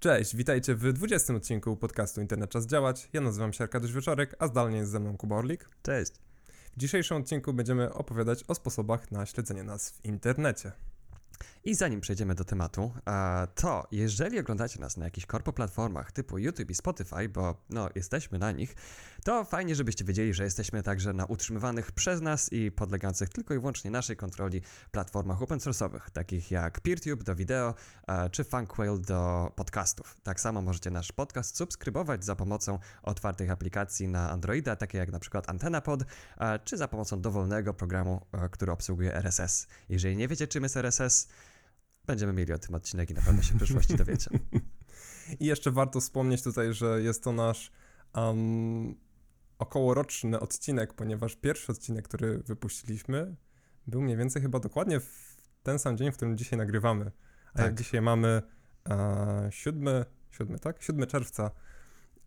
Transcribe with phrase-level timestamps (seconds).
[0.00, 3.08] Cześć, witajcie w 20 odcinku podcastu Internet Czas Działać.
[3.12, 5.68] Ja nazywam się Arkadiusz Wieczorek, a zdalnie jest ze mną Kuba Orlik.
[5.82, 6.12] Cześć.
[6.76, 10.72] W dzisiejszym odcinku będziemy opowiadać o sposobach na śledzenie nas w internecie.
[11.64, 12.92] I zanim przejdziemy do tematu,
[13.54, 18.38] to jeżeli oglądacie nas na jakichś korpo platformach typu YouTube i Spotify, bo no jesteśmy
[18.38, 18.74] na nich,
[19.24, 23.58] to fajnie, żebyście wiedzieli, że jesteśmy także na utrzymywanych przez nas i podlegających tylko i
[23.58, 27.74] wyłącznie naszej kontroli platformach open source'owych, takich jak PeerTube do wideo
[28.30, 30.16] czy Funkwhale do podcastów.
[30.22, 35.18] Tak samo możecie nasz podcast subskrybować za pomocą otwartych aplikacji na Androida, takie jak na
[35.18, 36.04] przykład AntennaPod,
[36.64, 39.66] czy za pomocą dowolnego programu, który obsługuje RSS.
[39.88, 41.28] Jeżeli nie wiecie, czym jest RSS,
[42.06, 44.30] Będziemy mieli o tym odcinek i na pewno się w przyszłości dowiecie.
[45.40, 47.72] I jeszcze warto wspomnieć tutaj, że jest to nasz
[48.14, 48.94] um,
[49.58, 53.36] okołoroczny odcinek, ponieważ pierwszy odcinek, który wypuściliśmy,
[53.86, 57.10] był mniej więcej chyba dokładnie w ten sam dzień, w którym dzisiaj nagrywamy.
[57.54, 57.66] A tak.
[57.66, 58.42] jak dzisiaj mamy
[58.88, 60.82] e, 7, 7, tak?
[60.82, 61.50] 7 czerwca,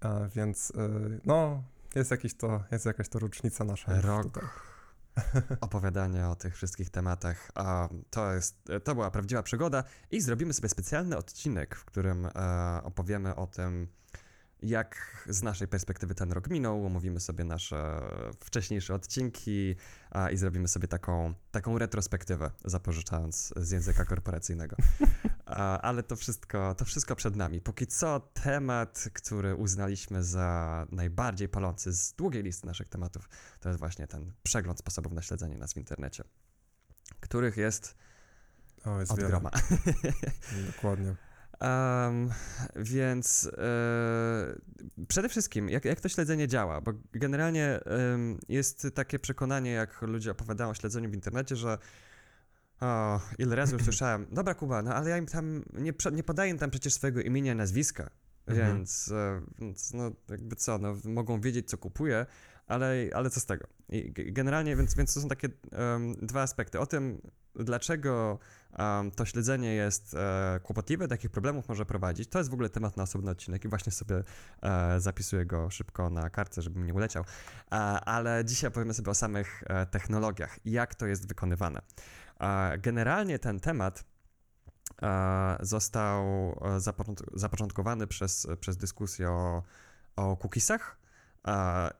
[0.02, 0.90] e, więc e,
[1.26, 1.64] no,
[1.96, 4.02] jest, jakiś to, jest jakaś to rocznica nasza.
[4.02, 4.24] Rok.
[4.24, 4.44] Tutaj
[5.62, 7.52] opowiadania o tych wszystkich tematach.
[8.10, 12.32] To, jest, to była prawdziwa przygoda i zrobimy sobie specjalny odcinek, w którym e,
[12.84, 13.88] opowiemy o tym,
[14.64, 18.02] jak z naszej perspektywy ten rok minął, omówimy sobie nasze
[18.40, 19.76] wcześniejsze odcinki
[20.12, 24.76] a, i zrobimy sobie taką, taką retrospektywę, zapożyczając z języka korporacyjnego.
[25.46, 27.62] A, ale to wszystko, to wszystko przed nami.
[27.62, 33.80] Póki co temat, który uznaliśmy za najbardziej palący z długiej listy naszych tematów, to jest
[33.80, 36.24] właśnie ten przegląd sposobów na śledzenie nas w internecie,
[37.20, 37.96] których jest,
[38.86, 39.52] o, jest od groma.
[40.76, 41.16] Dokładnie.
[41.64, 42.30] Um,
[42.76, 46.82] więc e, przede wszystkim, jak, jak to śledzenie działa?
[46.82, 47.80] Bo generalnie
[48.50, 51.78] jest takie przekonanie, jak ludzie opowiadają o śledzeniu w internecie, że
[52.82, 56.58] o, ile razy już słyszałem, dobra Kuba, no ale ja im tam, nie, nie podaję
[56.58, 58.10] tam przecież swojego imienia, nazwiska,
[58.48, 58.78] mhm.
[58.78, 62.26] więc, e, więc no jakby co, no mogą wiedzieć co kupuję,
[62.68, 63.68] ale, ale co z tego?
[63.90, 65.50] I generalnie, więc, więc to są takie
[66.22, 66.80] dwa aspekty.
[66.80, 67.22] O tym,
[67.56, 68.40] dlaczego
[68.78, 72.70] um, to śledzenie jest e, kłopotliwe, do jakich problemów może prowadzić, to jest w ogóle
[72.70, 74.24] temat na osobny odcinek i właśnie sobie
[74.62, 77.24] e, zapisuję go szybko na kartce, żeby mi nie uleciał.
[77.24, 81.82] E, ale dzisiaj powiemy sobie o samych e, technologiach, jak to jest wykonywane.
[82.40, 84.04] E, generalnie ten temat
[85.02, 86.24] e, został
[87.34, 89.64] zapoczątkowany przez, przez dyskusję o,
[90.16, 91.04] o cookiesach,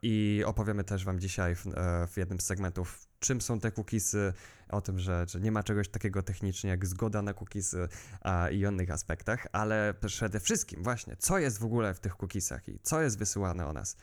[0.02, 1.66] i opowiemy też Wam dzisiaj w,
[2.08, 4.34] w, jednym z segmentów, czym są te cookiesy,
[4.70, 7.88] o tym, że, że nie ma czegoś takiego technicznie jak zgoda na cookiesy
[8.52, 12.80] i innych aspektach, ale przede wszystkim właśnie, co jest w ogóle w tych cookiesach i
[12.80, 13.98] co jest wysyłane o nas.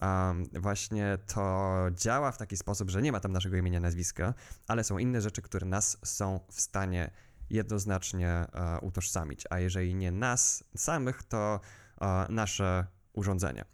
[0.00, 4.34] Um, właśnie to działa w taki sposób, że nie ma tam naszego imienia, nazwiska,
[4.68, 7.10] ale są inne rzeczy, które nas są w stanie
[7.50, 11.60] jednoznacznie uh, utożsamić, a jeżeli nie nas samych, to
[12.00, 13.64] uh, nasze urządzenie.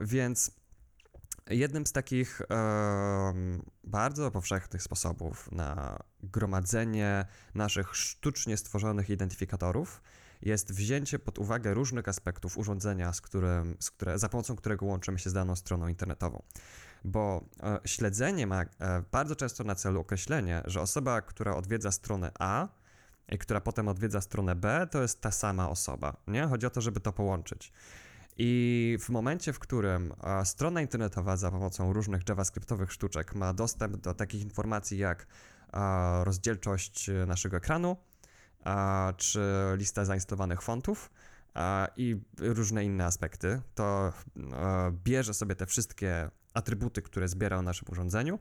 [0.00, 0.59] Więc
[1.50, 2.42] jednym z takich
[3.84, 7.24] bardzo powszechnych sposobów na gromadzenie
[7.54, 10.02] naszych sztucznie stworzonych identyfikatorów
[10.42, 15.18] jest wzięcie pod uwagę różnych aspektów urządzenia, z którym, z które, za pomocą którego łączymy
[15.18, 16.42] się z daną stroną internetową.
[17.04, 18.66] Bo e, śledzenie ma e,
[19.12, 22.68] bardzo często na celu określenie, że osoba, która odwiedza stronę A,
[23.30, 26.16] i która potem odwiedza stronę B, to jest ta sama osoba.
[26.26, 26.46] Nie?
[26.46, 27.72] Chodzi o to, żeby to połączyć.
[28.36, 30.14] I w momencie, w którym
[30.44, 35.26] strona internetowa za pomocą różnych JavaScriptowych sztuczek ma dostęp do takich informacji jak
[36.24, 37.96] rozdzielczość naszego ekranu,
[39.16, 39.40] czy
[39.76, 41.10] lista zainstalowanych fontów
[41.96, 44.12] i różne inne aspekty, to
[45.04, 48.38] bierze sobie te wszystkie atrybuty, które zbiera o naszym urządzeniu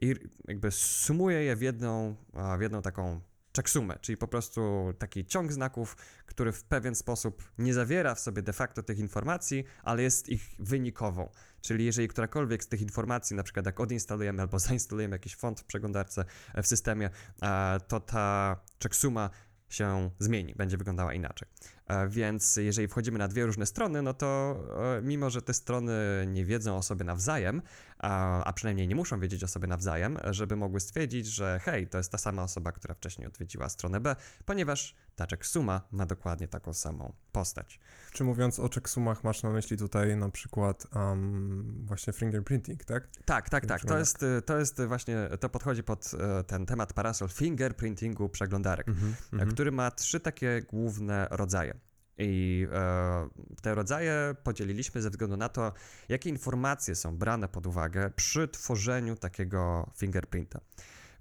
[0.00, 0.14] i
[0.48, 2.16] jakby sumuje je w jedną,
[2.58, 3.20] w jedną taką
[3.56, 8.42] checksumę, czyli po prostu taki ciąg znaków, który w pewien sposób nie zawiera w sobie
[8.42, 11.28] de facto tych informacji, ale jest ich wynikową.
[11.60, 15.64] Czyli jeżeli którakolwiek z tych informacji, na przykład jak odinstalujemy albo zainstalujemy jakiś font w
[15.64, 17.10] przeglądarce e, w systemie,
[17.42, 19.30] e, to ta checksuma
[19.68, 21.48] się zmieni, będzie wyglądała inaczej.
[21.86, 24.60] E, więc jeżeli wchodzimy na dwie różne strony, no to
[25.02, 25.92] mimo, że te strony
[26.26, 27.62] nie wiedzą o sobie nawzajem,
[27.98, 31.98] a, a przynajmniej nie muszą wiedzieć o sobie nawzajem, żeby mogły stwierdzić, że hej, to
[31.98, 36.72] jest ta sama osoba, która wcześniej odwiedziła stronę B, ponieważ ta checksuma ma dokładnie taką
[36.72, 37.80] samą postać.
[38.12, 43.08] Czy mówiąc o checksumach masz na myśli tutaj na przykład um, właśnie fingerprinting, tak?
[43.24, 43.84] Tak, tak, tak.
[43.84, 49.14] To jest, to jest właśnie, to podchodzi pod e, ten temat parasol fingerprintingu przeglądarek, mm
[49.32, 51.74] -hmm, który ma trzy takie główne rodzaje.
[52.18, 53.28] I e,
[53.62, 55.72] te rodzaje podzieliliśmy ze względu na to,
[56.08, 60.60] jakie informacje są brane pod uwagę przy tworzeniu takiego fingerprinta.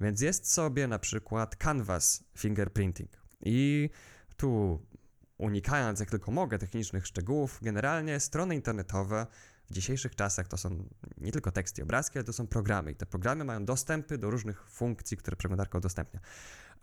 [0.01, 3.11] Więc jest sobie na przykład canvas fingerprinting.
[3.41, 3.89] I
[4.37, 4.81] tu
[5.37, 9.27] unikając jak tylko mogę technicznych szczegółów, generalnie strony internetowe
[9.69, 12.91] w dzisiejszych czasach to są nie tylko teksty i obrazki, ale to są programy.
[12.91, 16.19] I te programy mają dostępy do różnych funkcji, które przeglądarka udostępnia.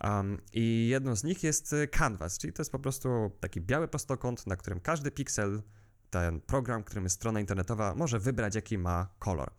[0.03, 3.87] Um, I jedną z nich jest y, Canvas, czyli to jest po prostu taki biały
[3.87, 5.61] prostokąt, na którym każdy piksel,
[6.09, 9.51] ten program, którym jest strona internetowa, może wybrać, jaki ma kolor.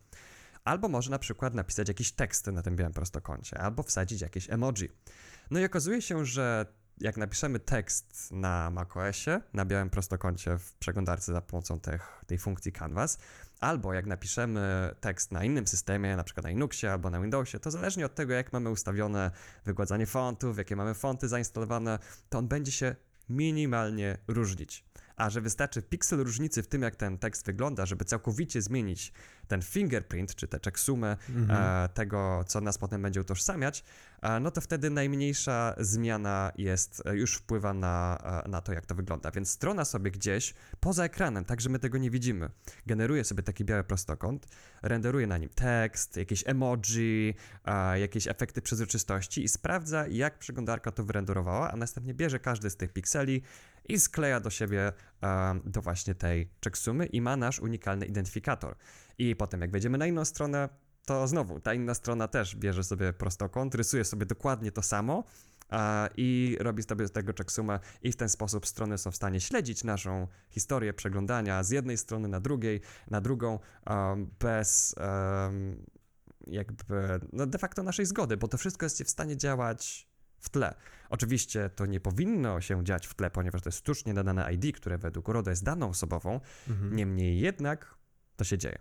[0.63, 4.89] Albo może na przykład napisać jakiś tekst na tym białym prostokącie, albo wsadzić jakieś emoji.
[5.51, 6.65] No i okazuje się, że
[7.01, 12.71] jak napiszemy tekst na macOSie, na białym prostokącie w przeglądarce za pomocą tych, tej funkcji
[12.71, 13.17] Canvas,
[13.59, 17.71] albo jak napiszemy tekst na innym systemie, na przykład na Linuxie albo na Windowsie, to
[17.71, 19.31] zależnie od tego, jak mamy ustawione
[19.65, 21.99] wygładzanie fontów, jakie mamy fonty zainstalowane,
[22.29, 22.95] to on będzie się
[23.29, 28.61] minimalnie różnić a że wystarczy piksel różnicy w tym, jak ten tekst wygląda, żeby całkowicie
[28.61, 29.13] zmienić
[29.47, 31.85] ten fingerprint, czy tę checksumę mhm.
[31.85, 33.83] e, tego, co nas potem będzie utożsamiać,
[34.21, 38.95] e, no to wtedy najmniejsza zmiana jest, e, już wpływa na, na to, jak to
[38.95, 39.31] wygląda.
[39.31, 42.49] Więc strona sobie gdzieś poza ekranem, tak że my tego nie widzimy,
[42.85, 44.47] generuje sobie taki biały prostokąt,
[44.81, 47.35] renderuje na nim tekst, jakieś emoji,
[47.95, 52.93] jakieś efekty przezroczystości i sprawdza, jak przeglądarka to wyrenderowała, a następnie bierze każdy z tych
[52.93, 53.41] pikseli,
[53.89, 54.91] i skleja do siebie
[55.65, 58.75] do właśnie tej checksumy i ma nasz unikalny identyfikator.
[59.17, 60.69] I potem jak wejdziemy na inną stronę,
[61.05, 65.23] to znowu ta inna strona też bierze sobie prostokąt, rysuje sobie dokładnie to samo
[66.17, 69.83] i robi sobie z tego checksumę i w ten sposób strony są w stanie śledzić
[69.83, 73.59] naszą historię przeglądania z jednej strony na drugiej, na drugą
[74.39, 74.95] bez
[76.47, 80.12] jakby no de facto naszej zgody, bo to wszystko jest w stanie działać
[80.43, 80.75] w tle.
[81.09, 84.97] Oczywiście to nie powinno się dziać w tle, ponieważ to jest sztucznie nadane ID, które
[84.97, 86.39] według RODO jest daną osobową.
[86.69, 86.95] Mhm.
[86.95, 87.95] Niemniej jednak
[88.35, 88.79] to się dzieje.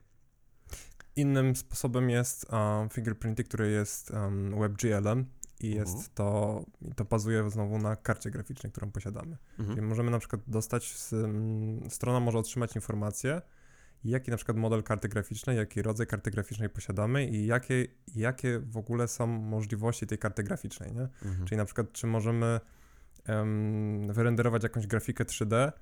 [1.17, 5.27] Innym sposobem jest um, fingerprinting, który jest um, WebGL-em
[5.61, 5.87] i mhm.
[5.87, 9.37] jest to, i to bazuje znowu na karcie graficznej, którą posiadamy.
[9.59, 9.77] Mhm.
[9.77, 13.43] Czyli możemy na przykład dostać, z, um, strona może otrzymać informację,
[14.05, 18.77] jaki na przykład model karty graficznej, jaki rodzaj karty graficznej posiadamy i jakie, jakie w
[18.77, 21.09] ogóle są możliwości tej karty graficznej, nie?
[21.25, 21.47] Mhm.
[21.47, 22.61] Czyli na przykład, czy możemy
[23.29, 25.73] um, wyrenderować jakąś grafikę 3D, a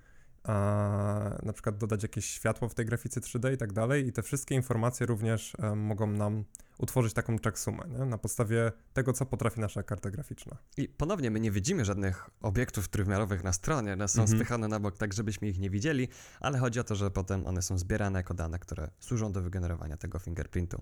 [1.42, 4.06] na przykład dodać jakieś światło w tej grafice 3D i tak dalej.
[4.06, 6.44] I te wszystkie informacje również um, mogą nam
[6.78, 8.04] utworzyć taką checksumę, nie?
[8.04, 10.56] na podstawie tego, co potrafi nasza karta graficzna.
[10.76, 14.38] I ponownie, my nie widzimy żadnych obiektów trójwymiarowych na stronie, one są mhm.
[14.38, 16.08] spychane na bok tak, żebyśmy ich nie widzieli,
[16.40, 19.96] ale chodzi o to, że potem one są zbierane jako dane, które służą do wygenerowania
[19.96, 20.80] tego fingerprintu.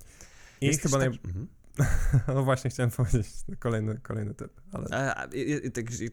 [0.61, 1.07] I chyba naj...
[1.07, 1.49] mhm.
[2.35, 3.27] No właśnie, chciałem powiedzieć
[3.59, 4.61] kolejny, kolejny typ.
[4.73, 5.15] Ale...
[5.17, 5.29] A,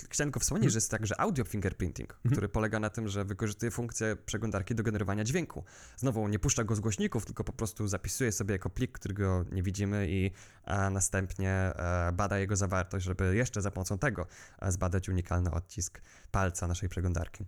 [0.10, 2.32] chciałem tylko wspomnieć, że jest także audio fingerprinting, mhm.
[2.32, 5.64] który polega na tym, że wykorzystuje funkcję przeglądarki do generowania dźwięku.
[5.98, 9.64] Znowu nie puszcza go z głośników, tylko po prostu zapisuje sobie jako plik, którego nie
[9.64, 10.32] widzimy i
[10.66, 14.28] a następnie a, e, bada jego zawartość, żeby jeszcze za pomocą tego
[14.58, 16.02] a, zbadać unikalny odcisk
[16.32, 17.46] palca naszej przeglądarki.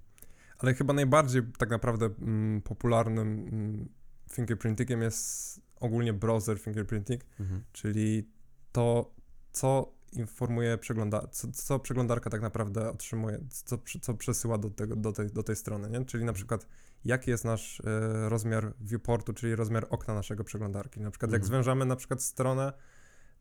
[0.59, 3.89] Ale chyba najbardziej tak naprawdę mm, popularnym mm,
[4.31, 7.63] fingerprintingiem jest ogólnie browser fingerprinting, mhm.
[7.71, 8.29] czyli
[8.71, 9.13] to,
[9.51, 15.12] co informuje przegląda, co, co, przeglądarka tak naprawdę otrzymuje, co, co przesyła do, tego, do,
[15.12, 16.06] tej, do tej strony, nie?
[16.06, 16.68] Czyli na przykład
[17.06, 17.83] jaki jest nasz y,
[18.29, 21.00] rozmiar viewportu, czyli rozmiar okna naszego przeglądarki.
[21.00, 21.41] Na przykład mhm.
[21.41, 22.74] jak zwężamy na przykład stronę,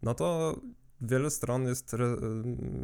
[0.03, 0.61] no to
[1.01, 1.97] wiele stron jest,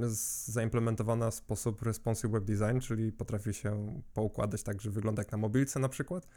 [0.00, 5.32] jest zaimplementowana w sposób responsive web design, czyli potrafi się poukładać tak, że wygląda jak
[5.32, 6.28] na mobilce na przykład,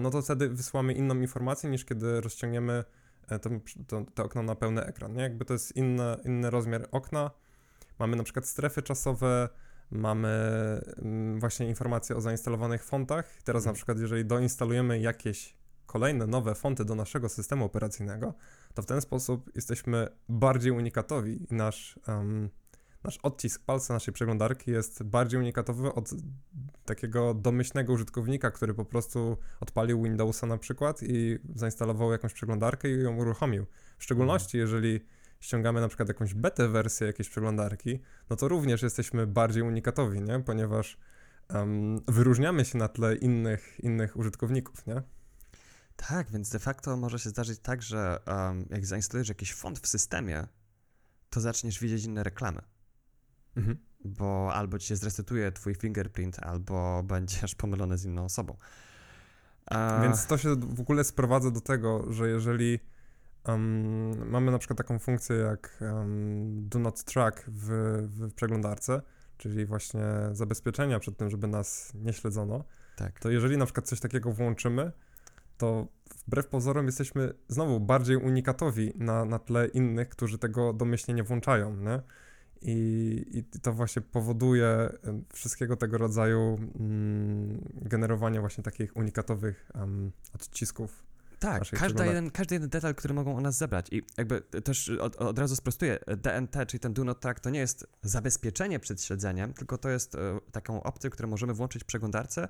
[0.00, 2.84] no to wtedy wysłamy inną informację niż kiedy rozciągniemy
[3.28, 3.50] e, to,
[3.86, 5.12] to, to okno na pełny ekran.
[5.12, 5.22] Nie?
[5.22, 7.30] Jakby to jest inny, inny rozmiar okna.
[7.98, 9.48] Mamy na przykład strefy czasowe,
[9.90, 10.28] mamy
[10.98, 13.42] mm, właśnie informacje o zainstalowanych fontach.
[13.44, 13.76] Teraz na mhm.
[13.76, 15.56] przykład, jeżeli doinstalujemy jakieś
[15.86, 18.34] kolejne nowe fonty do naszego systemu operacyjnego,
[18.74, 22.50] to w ten sposób jesteśmy bardziej unikatowi i nasz um,
[23.04, 26.10] nasz odcisk palca naszej przeglądarki jest bardziej unikatowy od
[26.84, 33.02] takiego domyślnego użytkownika, który po prostu odpalił Windowsa na przykład i zainstalował jakąś przeglądarkę i
[33.02, 33.66] ją uruchomił.
[33.98, 34.60] W szczególności mhm.
[34.60, 35.00] jeżeli
[35.40, 40.40] ściągamy na przykład jakąś betę wersję jakiejś przeglądarki, no to również jesteśmy bardziej unikatowi, nie?
[40.40, 40.98] Ponieważ
[41.54, 45.02] um, wyróżniamy się na tle innych, innych użytkowników, nie?
[45.96, 49.86] Tak, więc de facto może się zdarzyć tak, że um, jak zainstalujesz jakiś font w
[49.86, 50.46] systemie,
[51.30, 52.62] to zaczniesz widzieć inne reklamy.
[53.56, 53.76] Mhm.
[54.04, 58.56] Bo albo ci się zresetuje twój fingerprint, albo będziesz pomylony z inną osobą.
[59.66, 60.00] A...
[60.02, 62.80] Więc to się w ogóle sprowadza do tego, że jeżeli
[63.48, 67.68] um, mamy na przykład taką funkcję jak um, do not track w,
[68.10, 69.02] w przeglądarce,
[69.36, 70.02] czyli właśnie
[70.32, 72.64] zabezpieczenia przed tym, żeby nas nie śledzono,
[72.96, 73.20] tak.
[73.20, 74.92] to jeżeli na przykład coś takiego włączymy,
[75.58, 75.86] to
[76.26, 81.76] wbrew pozorom jesteśmy znowu bardziej unikatowi na, na tle innych, którzy tego domyślnie nie włączają,
[81.76, 82.02] nie?
[82.62, 84.88] I, I to właśnie powoduje
[85.32, 92.68] wszystkiego tego rodzaju mm, generowanie właśnie takich unikatowych um, odcisków tak, każdy jeden, każdy jeden
[92.68, 93.86] detal, który mogą o nas zebrać.
[93.90, 97.60] I jakby też od, od, razu sprostuję, DNT, czyli ten do not track, to nie
[97.60, 102.48] jest zabezpieczenie przed śledzeniem, tylko to jest e, taką opcję, którą możemy włączyć w przeglądarce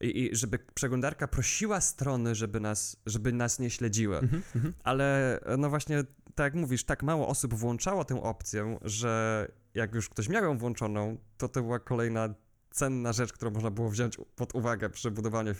[0.00, 4.18] i, i żeby przeglądarka prosiła strony, żeby nas, żeby nas nie śledziły.
[4.18, 4.72] Mm -hmm.
[4.84, 10.08] Ale no właśnie, tak jak mówisz, tak mało osób włączało tę opcję, że jak już
[10.08, 12.34] ktoś miał ją włączoną, to to była kolejna
[12.70, 15.54] cenna rzecz, którą można było wziąć pod uwagę przy budowaniu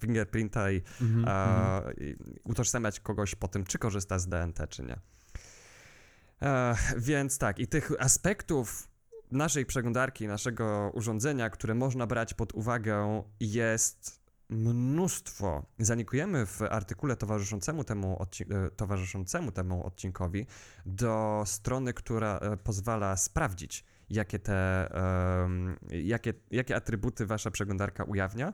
[0.00, 4.82] fingerprinta i, mm -hmm, a, i utożsamiać kogoś po tym, czy korzysta z DNT, czy
[4.82, 4.98] nie.
[6.42, 8.89] E, więc tak, i tych aspektów
[9.32, 15.66] naszej przeglądarki, naszego urządzenia, które można brać pod uwagę, jest mnóstwo.
[15.78, 20.46] Zanikujemy w artykule towarzyszącemu temu, e, towarzyszącemu temu odcinkowi
[20.86, 24.88] do strony, która e, pozwala sprawdzić, jakie te,
[25.42, 28.52] um, jakie, jakie atrybuty wasza przeglądarka ujawnia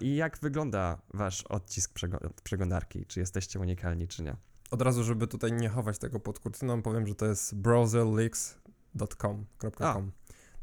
[0.00, 1.92] i jak wygląda wasz odcisk
[2.42, 4.36] przeglądarki, czy jesteście unikalni, czy nie.
[4.70, 7.60] Od razu, żeby tutaj nie chować tego pod kurtyną, powiem, że to jest
[8.94, 10.12] browserleaks.com.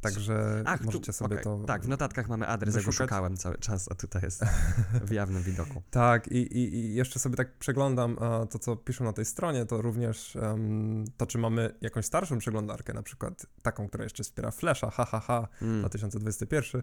[0.01, 1.43] Także Ach, możecie tu, sobie okay.
[1.43, 1.63] to.
[1.67, 4.45] Tak, w notatkach mamy adres, ja go szukałem cały czas, a tutaj jest
[5.07, 5.83] w jawnym widoku.
[5.91, 8.17] Tak, i, i, i jeszcze sobie tak przeglądam
[8.49, 12.93] to, co piszą na tej stronie, to również um, to, czy mamy jakąś starszą przeglądarkę,
[12.93, 15.79] na przykład taką, która jeszcze wspiera Flasha, hahaha, mm.
[15.79, 16.81] 2021,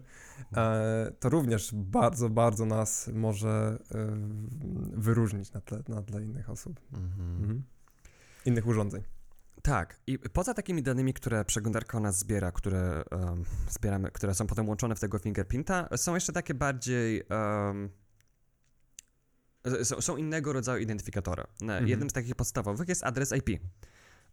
[0.57, 4.07] e, to również bardzo, bardzo nas może e,
[4.93, 6.79] wyróżnić na tle, na tle innych osób.
[6.93, 7.39] Mm -hmm.
[7.39, 7.63] mhm.
[8.45, 9.16] Innych urządzeń.
[9.67, 14.47] Tak, i poza takimi danymi, które przeglądarka o nas zbiera, które um, zbieramy, które są
[14.47, 17.23] potem łączone w tego fingerprinta, są jeszcze takie bardziej.
[17.29, 17.89] Um,
[19.83, 21.43] są, są, innego rodzaju identyfikatory.
[21.61, 21.87] Mhm.
[21.87, 23.49] Jednym z takich podstawowych jest adres IP,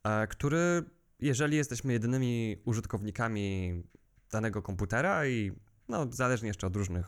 [0.05, 0.83] e, który,
[1.21, 3.83] jeżeli jesteśmy jedynymi użytkownikami
[4.31, 5.53] danego komputera i
[5.89, 7.07] no, zależnie jeszcze od różnych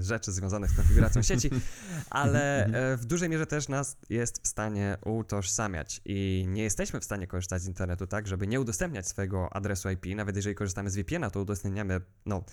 [0.00, 1.50] rzeczy związanych z konfiguracją sieci,
[2.10, 6.00] ale e, w dużej mierze też nas jest w stanie utożsamiać.
[6.04, 10.06] I nie jesteśmy w stanie korzystać z internetu tak, żeby nie udostępniać swojego adresu IP,
[10.16, 12.44] nawet jeżeli korzystamy z VPN-a, to udostępniamy, no,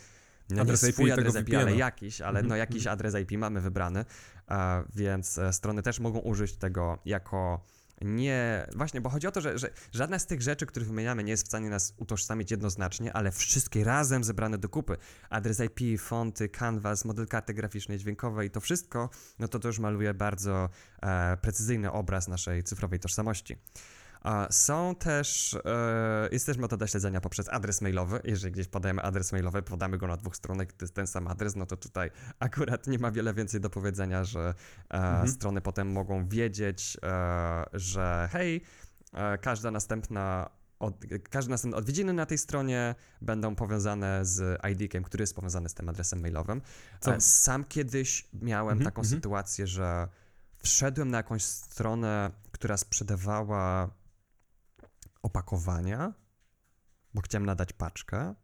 [0.49, 4.05] nie adres swój IP adres IP, ale jakiś, ale no jakiś adres IP mamy wybrany,
[4.95, 7.65] więc e, strony też mogą użyć tego jako
[8.01, 8.67] nie.
[8.75, 11.43] Właśnie, bo chodzi o to, że, że żadna z tych rzeczy, które wymieniamy, nie jest
[11.43, 14.97] w stanie nas utożsamić jednoznacznie, ale wszystkie razem zebrane do kupy.
[15.29, 19.09] Adres IP, fonty, canvas, model karty graficznej, dźwiękowej, to wszystko,
[19.39, 20.69] no to to już maluje bardzo
[21.01, 23.57] e, precyzyjny obraz naszej cyfrowej tożsamości.
[24.49, 28.19] Są też, e, jest też metoda śledzenia poprzez adres mailowy.
[28.23, 31.55] Jeżeli gdzieś podajemy adres mailowy, podamy go na dwóch stronach, to jest ten sam adres,
[31.55, 34.53] no to tutaj akurat nie ma wiele więcej do powiedzenia, że
[34.89, 35.27] e, mhm.
[35.27, 38.61] strony potem mogą wiedzieć, e, że hej,
[39.41, 45.35] każda następna od, każde następne odwiedziny na tej stronie będą powiązane z ID-kiem, który jest
[45.35, 46.61] powiązany z tym adresem mailowym.
[46.99, 47.21] Co?
[47.21, 49.17] Sam kiedyś miałem mhm, taką mhm.
[49.17, 50.07] sytuację, że
[50.63, 53.89] wszedłem na jakąś stronę, która sprzedawała
[55.25, 56.13] opakowania,
[57.13, 58.35] bo chciałem nadać paczkę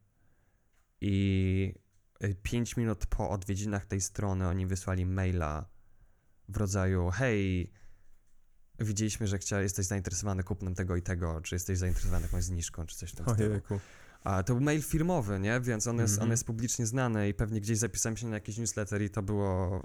[1.02, 1.74] i
[2.44, 5.66] 5 y, minut po odwiedzinach tej strony oni wysłali maila
[6.50, 7.72] w rodzaju hej,
[8.80, 12.98] widzieliśmy, że chcia, jesteś zainteresowany kupnem tego i tego, czy jesteś zainteresowany jakąś zniżką, czy
[12.98, 13.62] coś w tym stylu.
[14.24, 15.60] A to był mail firmowy, nie?
[15.62, 16.22] Więc on jest, mm -hmm.
[16.22, 16.32] on mhm.
[16.32, 19.82] jest publicznie znany i pewnie gdzieś zapisałem się na jakiś newsletter i to było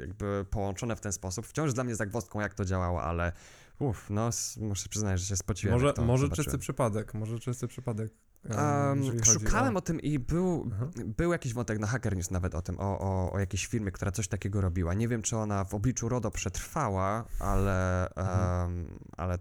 [0.00, 1.46] jakby połączone w ten sposób.
[1.46, 3.32] Wciąż dla mnie zagwozdką, jak to działało, ale
[3.78, 4.30] Uff, no
[4.60, 5.74] muszę przyznać, że się spociłem.
[5.74, 8.12] Może, może czysty przypadek, może czysty przypadek.
[8.50, 9.78] Um, szukałem o...
[9.78, 9.82] o...
[9.82, 10.70] tym i był,
[11.04, 14.10] był jakiś wątek na Hacker News nawet o tym, o, o, o jakiejś firmie, która
[14.10, 14.94] coś takiego robiła.
[14.94, 19.38] Nie wiem, czy ona w obliczu RODO przetrwała, ale, um, ale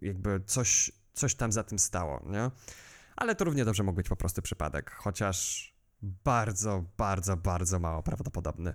[0.00, 2.50] jakby coś, coś tam za tym stało, nie?
[3.16, 8.74] Ale to równie dobrze mógł być po prostu przypadek, chociaż bardzo, bardzo, bardzo mało prawdopodobny.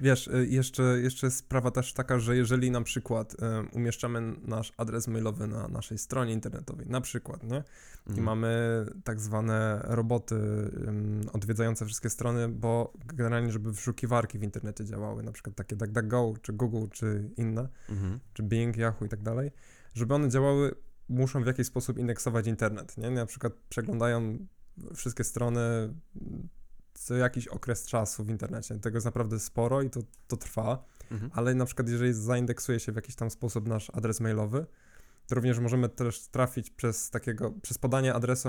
[0.00, 5.08] Wiesz, y, jeszcze, jeszcze sprawa też taka, że jeżeli na przykład um, umieszczamy nasz adres
[5.08, 7.64] mailowy na naszej stronie internetowej, na przykład, nie?
[8.06, 8.24] I mhm.
[8.24, 10.36] mamy tak zwane roboty
[11.32, 16.52] odwiedzające wszystkie strony, bo generalnie, żeby wyszukiwarki w internecie działały, na przykład takie DuckDuckGo, czy
[16.52, 18.20] Google, czy inne, mhm.
[18.32, 19.50] czy Bing, Yahoo i tak dalej,
[19.94, 20.74] żeby one działały,
[21.08, 23.10] muszą w jakiś sposób indeksować internet, nie?
[23.10, 24.38] Na przykład przeglądają
[24.94, 25.60] wszystkie strony
[26.94, 28.78] co jakiś okres czasu w internecie.
[28.78, 31.30] Tego jest naprawdę sporo i to, to trwa, mhm.
[31.34, 34.66] ale na przykład jeżeli zaindeksuje się w jakiś tam sposób nasz adres mailowy,
[35.26, 38.48] to również możemy też trafić przez takiego, przez podanie adresu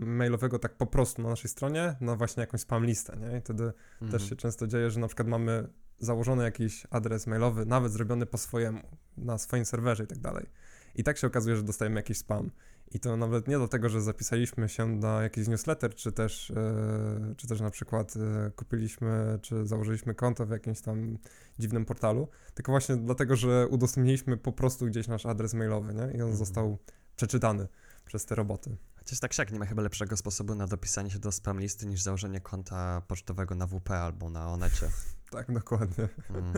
[0.00, 3.38] mailowego tak po prostu na naszej stronie, na właśnie jakąś spam listę, nie?
[3.38, 4.10] I wtedy mhm.
[4.10, 8.38] też się często dzieje, że na przykład mamy założony jakiś adres mailowy, nawet zrobiony po
[8.38, 8.82] swojemu,
[9.16, 10.46] na swoim serwerze i tak dalej.
[10.94, 12.50] i tak się okazuje, że dostajemy jakiś spam.
[12.94, 17.46] I to nawet nie dlatego, że zapisaliśmy się na jakiś newsletter, czy też, e, czy
[17.48, 21.18] też na przykład e, kupiliśmy, czy założyliśmy konto w jakimś tam
[21.58, 26.02] dziwnym portalu, tylko właśnie dlatego, że udostępniliśmy po prostu gdzieś nasz adres mailowy, nie?
[26.02, 26.36] I on Mhm.
[26.36, 26.78] został
[27.16, 27.68] przeczytany
[28.06, 28.76] przez te roboty.
[28.96, 32.02] Chociaż tak siak nie ma chyba lepszego sposobu na dopisanie się do spam listy niż
[32.02, 34.88] założenie konta pocztowego na WP albo na Onecie.
[35.30, 36.08] Tak, dokładnie.
[36.30, 36.52] Mm.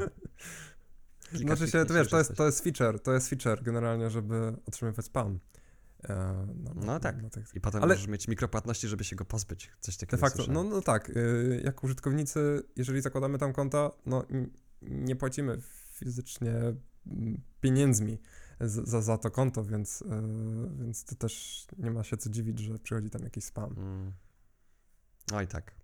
[1.32, 5.04] Znaczy się, to wiesz, to jest, to jest feature, to jest feature generalnie, żeby otrzymywać
[5.06, 5.38] spam.
[6.08, 6.14] E,
[6.64, 7.22] na- No na- tak.
[7.22, 9.70] na tych- I potem Ale- możesz mieć mikropłatności, żeby się go pozbyć.
[9.80, 10.68] Coś De takiego facto, słyszałem.
[10.68, 14.24] no, no tak, y, jako użytkownicy, jeżeli zakładamy tam konta, no
[14.82, 15.58] nie płacimy
[15.92, 16.52] fizycznie
[17.06, 18.18] mm, pieniędzmi
[18.60, 20.06] za, za to konto, więc, y,
[20.84, 23.74] więc to też nie ma się co dziwić, że przychodzi tam jakiś spam.
[23.78, 24.12] Mm.
[25.34, 25.74] Oj tak.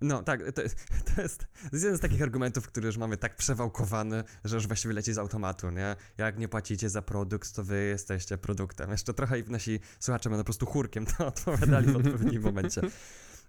[0.00, 0.62] No tak, to,
[1.14, 5.12] to, jest, jeden z takich argumentów, który już mamy tak przewałkowany, że już właściwie leci
[5.12, 5.96] z automatu, nie?
[6.18, 8.90] Jak nie płacicie za produkt, to wy jesteście produktem.
[8.90, 12.80] Jeszcze trochę i nasi słuchacze będą po prostu chórkiem to odpowiadali w odpowiednim momencie.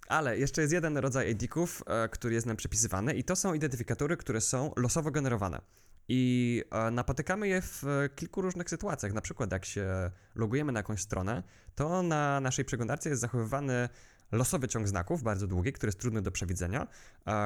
[0.07, 4.17] Ale jeszcze jest jeden rodzaj ID-ków, e, który jest nam przypisywany i to są identyfikatory,
[4.17, 5.61] które są losowo generowane.
[6.07, 9.13] I e, napotykamy je w e, kilku różnych sytuacjach.
[9.13, 11.43] Na przykład jak się logujemy na jakąś stronę,
[11.75, 13.89] to na naszej przeglądarce jest zachowywany
[14.31, 16.87] losowy ciąg znaków, bardzo długi, który jest trudny do przewidzenia,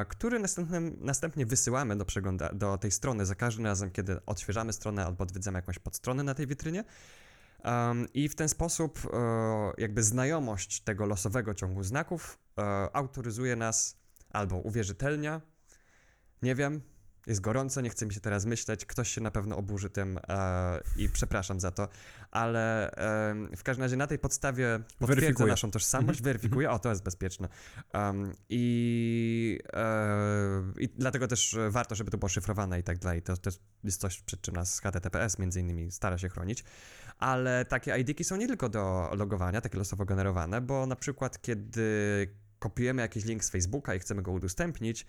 [0.07, 5.05] który następnym, następnie wysyłamy do, przegląda- do tej strony za każdym razem, kiedy odświeżamy stronę
[5.05, 6.83] albo odwiedzamy jakąś podstronę na tej witrynie.
[7.63, 12.61] Um, I w ten sposób e, jakby znajomość tego losowego ciągu znaków e,
[12.95, 13.97] autoryzuje nas
[14.29, 15.41] albo uwierzytelnia,
[16.41, 16.81] nie wiem,
[17.27, 20.81] jest gorąco, nie chce mi się teraz myśleć, ktoś się na pewno oburzy tym e,
[20.97, 21.87] i przepraszam za to,
[22.31, 25.51] ale em, w każdym razie na tej podstawie potwierdza Weryfikuje.
[25.51, 26.23] naszą tożsamość, Mhm.
[26.23, 27.47] weryfikuje, o to jest bezpieczne.
[27.93, 33.21] Um, i, e, I dlatego też e, warto, żeby to było szyfrowane i tak dalej.
[33.21, 33.49] To, to
[33.83, 36.63] jest coś, przed czym nas HTTPS między innymi stara się chronić.
[37.17, 42.27] Ale takie ID-ki są nie tylko do logowania, takie losowo generowane, bo na przykład kiedy
[42.61, 45.05] kopiujemy jakiś link z Facebooka i chcemy go udostępnić,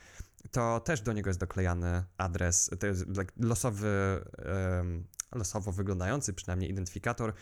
[0.51, 3.05] to też do niego jest doklejany adres, to jest
[3.41, 3.89] losowy,
[5.35, 7.33] losowo wyglądający przynajmniej identyfikator,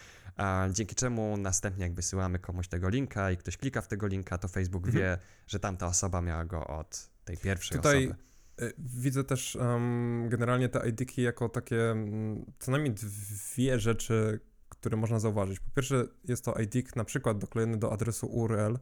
[0.71, 4.49] dzięki czemu następnie jak wysyłamy komuś tego linka i ktoś klika w tego linka, to
[4.49, 5.05] Facebook Mhm.
[5.05, 8.23] wie, że tamta osoba miała go od tej pierwszej Tutaj osoby.
[8.63, 14.97] y, widzę też em, generalnie te ID-ki jako takie mm, co najmniej dwie rzeczy, które
[14.97, 15.61] można zauważyć.
[15.61, 18.75] Po pierwsze jest to ID na przykład doklejony do adresu URL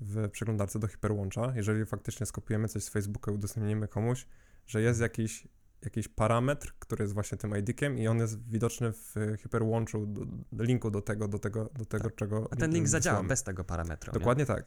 [0.00, 1.52] w przeglądarce do hiperłącza.
[1.56, 4.26] Jeżeli faktycznie skopiujemy coś z Facebooka i udostępnimy komuś,
[4.66, 5.48] że jest jakiś,
[5.82, 10.06] jakiś parametr, który jest właśnie tym ID-kiem i on jest widoczny w hiperłączu,
[10.52, 12.52] do, linku do tego, do tego, do tego czego Tak.
[12.52, 14.12] A ten link zadziała bez tego parametru.
[14.12, 14.18] nie?
[14.18, 14.66] Dokładnie tak.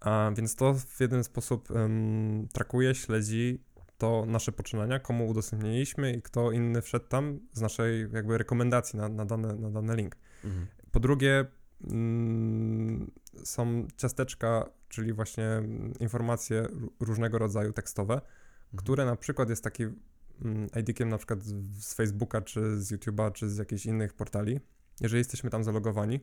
[0.00, 6.22] A, więc to w jeden sposób um, trakuje, śledzi to nasze poczynania, komu udostępniliśmy i
[6.22, 10.16] kto inny wszedł tam z naszej jakby rekomendacji na, na, dany, na dany link.
[10.44, 10.66] Mhm.
[10.90, 11.44] Po drugie,
[11.90, 13.10] mm,
[13.44, 16.68] są ciasteczka, czyli właśnie mm, informacje
[17.00, 18.84] różnego rodzaju tekstowe, Mhm.
[18.84, 23.48] które na przykład jest taki mm, ID-kiem na przykład z, Facebooka, czy z YouTube'a, czy
[23.50, 24.60] z jakichś innych portali.
[25.00, 26.20] Jeżeli jesteśmy tam zalogowani,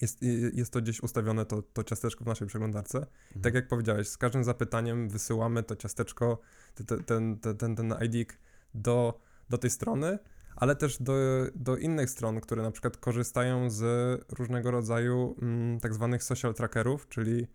[0.00, 2.98] jest, jest to gdzieś ustawione, to, to ciasteczko w naszej przeglądarce.
[2.98, 3.42] Mhm.
[3.42, 6.40] Tak jak powiedziałeś, z każdym zapytaniem wysyłamy to ciasteczko,
[6.74, 8.32] te- te- ten, ten, ten, ten ID
[8.74, 10.18] do, do tej strony,
[10.56, 11.12] ale też do,
[11.54, 13.84] do innych stron, które na przykład korzystają z
[14.32, 17.46] różnego rodzaju mm, tak zwanych social trackerów, czyli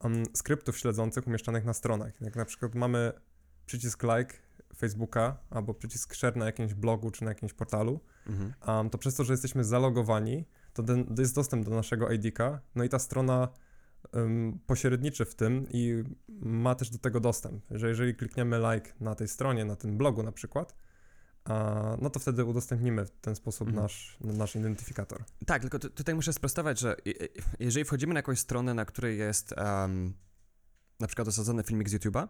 [0.00, 2.20] mm, skryptów śledzących umieszczanych na stronach.
[2.20, 3.12] Jak na przykład mamy
[3.66, 4.34] przycisk like
[4.76, 8.52] Facebooka albo przycisk share na jakimś blogu czy na jakimś portalu, Mhm.
[8.68, 12.60] um, to przez to, że jesteśmy zalogowani, to ten, to jest dostęp do naszego ID-ka,
[12.74, 13.48] no i ta strona
[14.12, 19.14] um, pośredniczy w tym i ma też do tego dostęp, że jeżeli klikniemy like na
[19.14, 20.74] tej stronie, na tym blogu na przykład,
[22.00, 23.82] no to wtedy udostępnimy w ten sposób Mhm.
[23.84, 25.24] nasz, nasz identyfikator.
[25.46, 26.96] Tak, tylko tu- tutaj muszę sprostować, że
[27.58, 30.14] jeżeli wchodzimy na jakąś stronę, na której jest em,
[31.00, 32.28] na przykład osadzony filmik z YouTube'a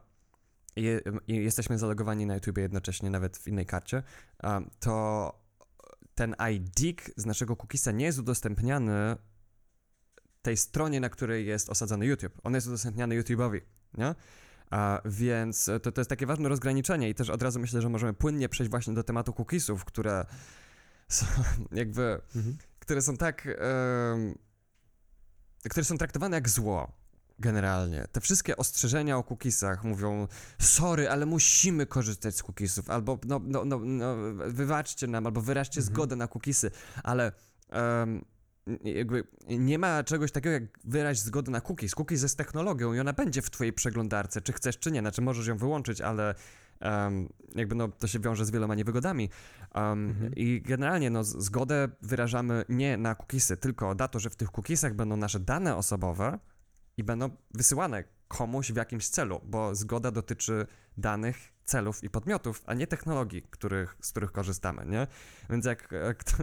[0.77, 0.87] i,
[1.27, 4.03] i jesteśmy zalogowani na YouTubie jednocześnie, nawet w innej karcie,
[4.43, 5.33] em, to
[6.15, 9.17] ten ID z naszego cookiesa nie jest udostępniany
[10.43, 12.33] tej stronie, na której jest osadzony YouTube.
[12.45, 13.61] On jest udostępniany YouTube'owi,
[13.99, 14.15] nie?
[14.71, 18.15] A, więc to, to jest takie ważne rozgraniczenie i też od razu myślę, że możemy
[18.15, 20.25] płynnie przejść właśnie do tematu cookiesów, które
[21.09, 21.27] są
[21.73, 22.21] jakby
[22.79, 23.47] które są tak.
[23.47, 24.35] em,
[25.71, 26.93] które są traktowane jak zło.
[27.41, 28.07] Generalnie.
[28.13, 30.29] Te wszystkie ostrzeżenia o cookiesach mówią,
[30.59, 35.81] sorry, ale musimy korzystać z cookiesów, albo no, no, no, no, wybaczcie nam, albo wyraźcie
[35.81, 35.95] Mhm.
[35.95, 36.71] zgodę na cookiesy,
[37.03, 37.33] ale
[37.71, 38.25] em,
[38.85, 41.95] jakby nie ma czegoś takiego jak wyraź zgodę na cookies.
[41.95, 45.01] Cookies jest technologią i ona będzie w twojej przeglądarce, czy chcesz, czy nie.
[45.01, 46.35] Znaczy możesz ją wyłączyć, ale
[46.81, 49.31] um, jakby no, to się wiąże z wieloma niewygodami.
[49.75, 50.35] Um, mhm.
[50.37, 54.95] I generalnie no, zgodę wyrażamy nie na cookiesy, tylko na to, że w tych cookiesach
[54.95, 56.39] będą nasze dane osobowe
[56.97, 60.67] i będą wysyłane komuś w jakimś celu, bo zgoda dotyczy
[60.99, 65.07] danych, celów i podmiotów, a nie technologii, których, z których korzystamy, nie?
[65.51, 65.89] Więc jak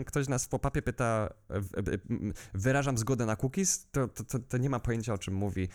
[0.05, 1.29] ktoś nas w pop-upie pyta,
[2.53, 5.69] wyrażam zgodę na cookies, to, to, to, nie ma pojęcia, o czym mówi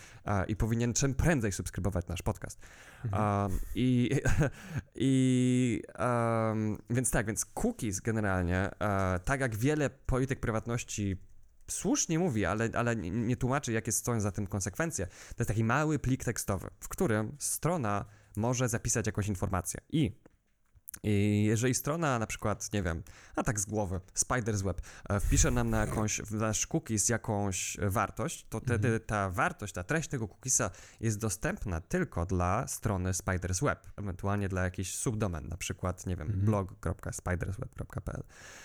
[0.47, 2.59] i powinien czym prędzej subskrybować nasz podcast.
[3.05, 3.41] Mhm.
[3.51, 4.09] Um, I,
[4.95, 8.69] i um, więc tak, więc cookies generalnie,
[9.25, 11.17] tak jak wiele polityk prywatności
[11.71, 15.05] słusznie mówi, ale, ale nie tłumaczy, jakie stoją za tym konsekwencje.
[15.07, 18.05] To jest taki mały plik tekstowy, w którym strona
[18.35, 19.81] może zapisać jakąś informację.
[19.89, 20.11] I
[21.03, 23.03] i jeżeli strona na przykład, nie wiem,
[23.35, 27.77] a tak z głowy, Spider's Web, e, wpisze nam na jakąś, w nasz cookies jakąś
[27.81, 29.05] wartość, to wtedy mhm.
[29.05, 34.63] ta wartość, ta treść tego cookiesa jest dostępna tylko dla strony Spider's Web, ewentualnie dla
[34.63, 36.45] jakichś subdomen, na przykład, nie wiem, mhm.
[36.45, 38.23] blog.spidersweb.pl.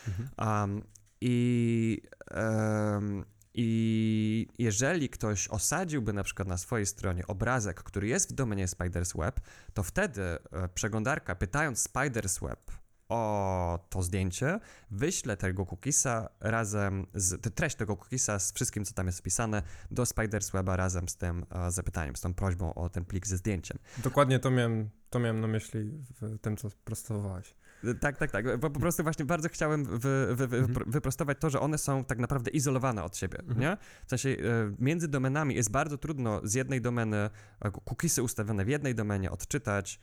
[0.08, 0.28] Mhm.
[0.38, 0.82] Um,
[1.20, 2.02] I
[2.34, 3.24] um,
[3.58, 9.18] i jeżeli ktoś osadziłby na przykład na swojej stronie obrazek, który jest w domenie Spider's
[9.18, 9.40] Web,
[9.74, 10.38] to wtedy e,
[10.74, 12.60] przeglądarka, pytając Spider's Web
[13.08, 19.06] o to zdjęcie, wyślę tego cookiesa razem z, treść tego cookiesa z wszystkim, co tam
[19.06, 23.04] jest wpisane do Spider's Weba razem z tym e, zapytaniem, z tą prośbą o ten
[23.04, 23.78] plik ze zdjęciem.
[23.98, 27.54] Dokładnie to miałem, to miałem na myśli w tym, co prostowałeś.
[27.94, 28.44] Tak, tak, tak.
[28.60, 30.90] Po, po prostu właśnie bardzo chciałem wy, wy, wy, mhm.
[30.90, 33.60] wyprostować to, że one są tak naprawdę izolowane od siebie, mhm.
[33.60, 33.76] nie?
[34.06, 34.34] W sensie e,
[34.78, 37.30] między domenami jest bardzo trudno z jednej domeny e,
[37.70, 40.00] cookiesy ustawione w jednej domenie odczytać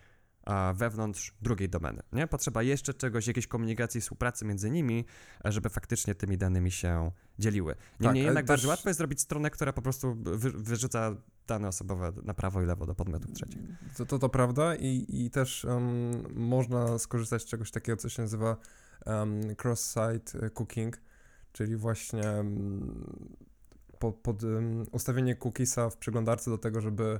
[0.74, 2.02] wewnątrz drugiej domeny.
[2.14, 2.28] Nie?
[2.28, 5.06] Potrzeba jeszcze czegoś, jakiejś komunikacji, współpracy między nimi,
[5.46, 7.76] żeby faktycznie tymi danymi się dzieliły.
[8.00, 8.48] Niemniej tak, jednak też...
[8.48, 11.16] bardzo łatwo jest zrobić stronę, która po prostu wy, wyrzuca
[11.48, 13.62] dane osobowe na prawo i lewo do podmiotów trzecich.
[13.98, 18.22] To, to, to prawda i, i też um, można skorzystać z czegoś takiego, co się
[18.22, 18.58] nazywa
[19.06, 21.02] um, cross-site cooking,
[21.52, 23.06] czyli właśnie um,
[24.00, 24.42] po, pod
[24.92, 27.20] ustawienie cookiesa w przeglądarce do tego, żeby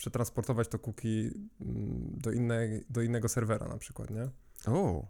[0.00, 1.30] przetransportować to cookie
[2.24, 4.28] do, innej, do innego serwera na przykład, nie?
[4.66, 5.06] O.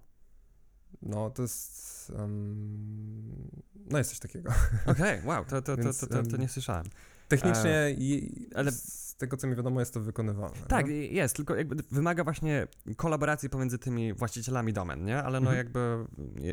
[1.02, 2.10] No, to jest.
[2.10, 3.50] Um,
[3.90, 4.50] no, jest coś takiego.
[4.86, 6.86] Okej, okay, wow, to, to, Więc, to, to, to, nie słyszałem.
[7.28, 10.66] Technicznie, e, i, ale z tego co mi wiadomo, jest to wykonywalne.
[10.68, 11.06] Tak, nie?
[11.06, 15.22] jest, tylko jakby wymaga właśnie kolaboracji pomiędzy tymi właścicielami domen, nie?
[15.22, 15.56] Ale no mhm.
[15.56, 16.06] jakby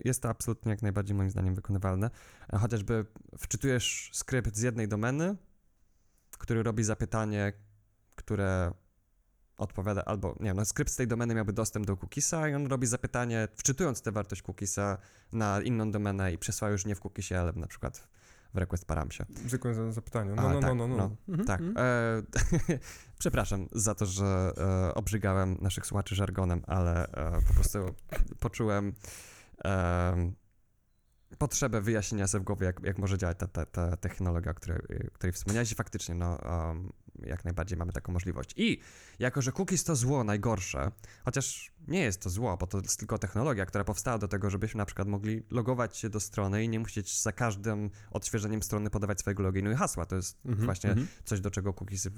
[0.06, 2.10] jest to absolutnie jak najbardziej moim zdaniem wykonywalne.
[2.54, 3.06] E, chociażby
[3.38, 5.36] wczytujesz skrypt z jednej domeny,
[6.38, 7.54] który robi zapytanie,
[8.28, 8.72] które
[9.58, 12.68] odpowiada, albo nie wiem, no skrypt z tej domeny miałby dostęp do cookiesa i on
[12.68, 14.98] robi zapytanie, wczytując tę wartość cookiesa
[15.32, 18.08] na inną domenę i przesła już nie w cookisie, ale na przykład
[18.54, 19.26] w request paramsie.
[19.46, 20.32] Zwykłe zapytanie.
[20.36, 20.98] No, A, no, tak, no, no, no.
[20.98, 21.16] no.
[21.30, 21.62] Mhm, tak.
[21.62, 21.88] Mhm.
[22.70, 22.80] E,
[23.20, 27.80] przepraszam za to, że e, obrzygałem naszych słuchaczy żargonem, ale e, po prostu
[28.40, 28.94] poczułem
[29.66, 30.32] e,
[31.38, 34.80] potrzebę wyjaśnienia sobie w głowie, jak, jak może działać ta, ta, ta technologia, o której,
[35.13, 36.38] której wspomniałeś i faktycznie, no,
[36.68, 36.94] um,
[37.25, 38.53] jak najbardziej mamy taką możliwość.
[38.56, 38.80] I
[39.19, 40.91] jako, że cookies to zło najgorsze,
[41.25, 44.77] chociaż nie jest to zło, bo to jest tylko technologia, która powstała do tego, żebyśmy
[44.77, 49.19] na przykład mogli logować się do strony i nie musieć za każdym odświeżeniem strony podawać
[49.19, 50.06] swojego loginu i hasła.
[50.06, 51.08] To jest mm -hmm, właśnie mm -hmm.
[51.25, 52.12] coś, do czego cookiesy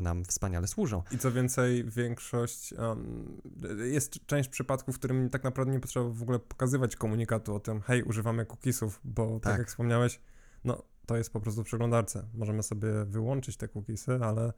[0.00, 1.02] nam wspaniale służą.
[1.10, 3.40] I co więcej, większość, um,
[3.84, 7.80] jest część przypadków, w którym tak naprawdę nie potrzeba w ogóle pokazywać komunikatu o tym,
[7.80, 10.20] hej, używamy cookiesów, bo tak, tak jak wspomniałeś,
[10.64, 12.28] no to jest po prostu w przeglądarce.
[12.34, 14.52] Możemy sobie wyłączyć te cookiesy, ale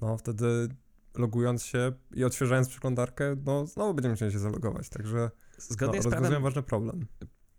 [0.00, 0.68] no wtedy
[1.14, 5.30] logując się i odświeżając przeglądarkę, no znowu będziemy musieli się zalogować, także
[5.68, 7.06] Zgodnie no, z prawem, ważny problem.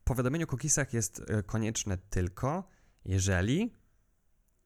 [0.04, 2.64] Powiadomienie o cookiesach jest e, konieczne tylko,
[3.06, 3.74] jeżeli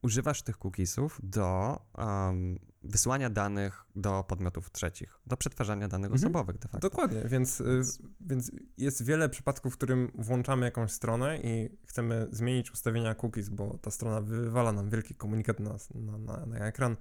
[0.06, 6.24] używasz tych cookiesów do um, wysyłania danych do podmiotów trzecich, do przetwarzania danych mhm.
[6.24, 6.88] osobowych de facto.
[6.90, 7.82] Dokładnie, więc, y,
[8.20, 13.78] więc jest wiele przypadków, w którym włączamy jakąś stronę i chcemy zmienić ustawienia cookies, bo
[13.78, 16.96] ta strona wywala nam wielki komunikat na, na, na, na ekran,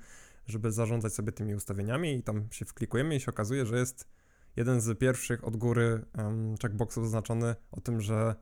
[0.45, 4.07] żeby zarządzać sobie tymi ustawieniami i tam się wklikujemy i się okazuje, że jest
[4.55, 8.35] jeden z pierwszych od góry um, checkboxów zaznaczony o tym, że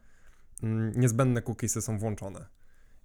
[0.64, 2.46] um, niezbędne cookiesy są włączone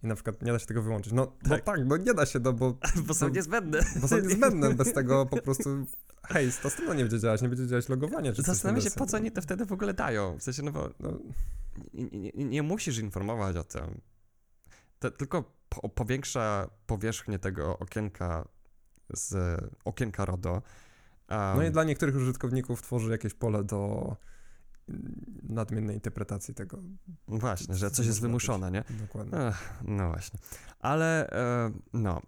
[0.02, 1.12] i na przykład nie da się tego wyłączyć.
[1.12, 2.78] No tak, no, tak no nie da się, no bo...
[3.06, 3.80] Bo są niezbędne.
[4.00, 5.86] Bo są niezbędne, bez tego po prostu
[6.28, 8.32] hej, ta strona nie będzie działać, nie będzie działać logowanie.
[8.32, 10.38] Czy Zastanawiam się, po co oni to wtedy w ogóle dają.
[10.38, 11.18] W sensie, no bo no,
[11.94, 14.00] nie, nie, nie, musisz informować o tym.
[14.98, 18.48] To tylko po, powiększa powierzchnię tego okienka
[19.10, 20.52] z okienka RODO.
[20.52, 20.62] Um,
[21.56, 24.16] no i dla niektórych użytkowników tworzy jakieś pole do
[25.42, 26.78] nadmiennej interpretacji tego.
[27.28, 28.84] Właśnie, że coś jest wymuszone, nie?
[29.00, 29.38] Dokładnie.
[29.38, 30.38] Ech, no właśnie.
[30.80, 32.22] Ale e, no,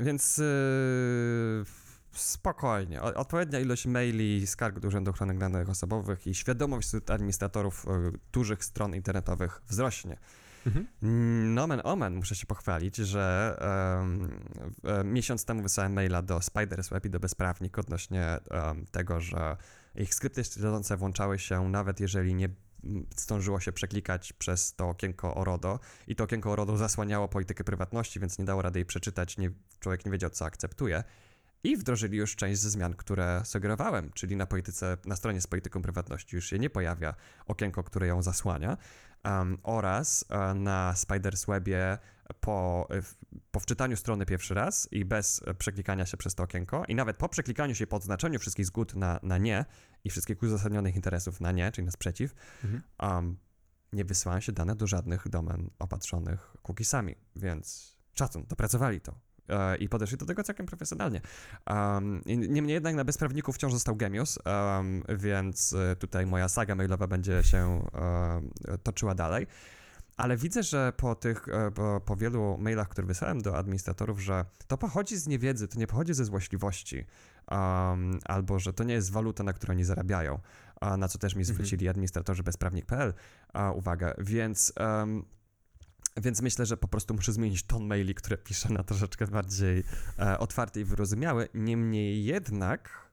[0.00, 0.44] więc e,
[2.12, 3.02] spokojnie.
[3.02, 8.12] O, odpowiednia ilość maili, skarg do Urzędu Ochrony Danych Osobowych i świadomość wśród administratorów e,
[8.32, 10.16] dużych stron internetowych wzrośnie.
[10.66, 10.86] Mhm.
[11.54, 13.56] Nomen omen, muszę się pochwalić, że
[13.98, 18.38] um, miesiąc temu wysłałem maila do Spiders Web i do Bezprawnik odnośnie
[18.90, 19.56] tego, że
[19.94, 22.48] ich skrypty śledzące włączały się nawet jeżeli nie
[23.16, 28.38] zdążyło się przeklikać przez to okienko ORODO i to okienko ORODO zasłaniało politykę prywatności, więc
[28.38, 31.04] nie dało rady jej przeczytać, nie, człowiek nie wiedział, co akceptuje.
[31.64, 35.82] I wdrożyli już część ze zmian, które sugerowałem, czyli na polityce, na stronie z polityką
[35.82, 37.14] prywatności już się nie pojawia
[37.46, 38.76] okienko, które ją zasłania,
[39.24, 41.98] um, oraz uh, na Spiders Webie
[42.40, 42.88] po,
[43.50, 47.28] po wczytaniu strony pierwszy raz i bez przeklikania się przez to okienko i nawet po
[47.28, 49.64] przeklikaniu się po odznaczeniu wszystkich zgód na, na nie
[50.04, 52.34] i wszystkich uzasadnionych interesów na nie, czyli na sprzeciw,
[52.64, 52.82] mhm.
[53.02, 53.36] um,
[53.92, 59.14] nie wysyłają się dane do żadnych domen opatrzonych cookiesami, więc szacun, dopracowali to.
[59.48, 61.20] E, i podeszli do tego całkiem profesjonalnie.
[61.70, 67.06] Um, niemniej jednak na bezprawników wciąż został Gemius, um, więc e, tutaj moja saga mailowa
[67.06, 68.50] będzie się um,
[68.82, 69.46] toczyła dalej.
[70.16, 74.78] Ale widzę, że po tych, po, po, wielu mailach, które wysłałem do administratorów, że to
[74.78, 77.04] pochodzi z niewiedzy, to nie pochodzi ze złośliwości,
[77.50, 80.38] um, albo że to nie jest waluta, na którą oni zarabiają,
[80.98, 81.54] na co też mi mhm.
[81.54, 83.14] zwrócili administratorzy bezprawnik.pl
[83.74, 84.14] uwagę.
[84.18, 85.24] Więc um,
[86.16, 89.84] więc myślę, że po prostu muszę zmienić ton maili, które piszę na troszeczkę bardziej
[90.18, 91.48] e, otwarty i wyrozumiały.
[91.54, 93.04] Niemniej jednak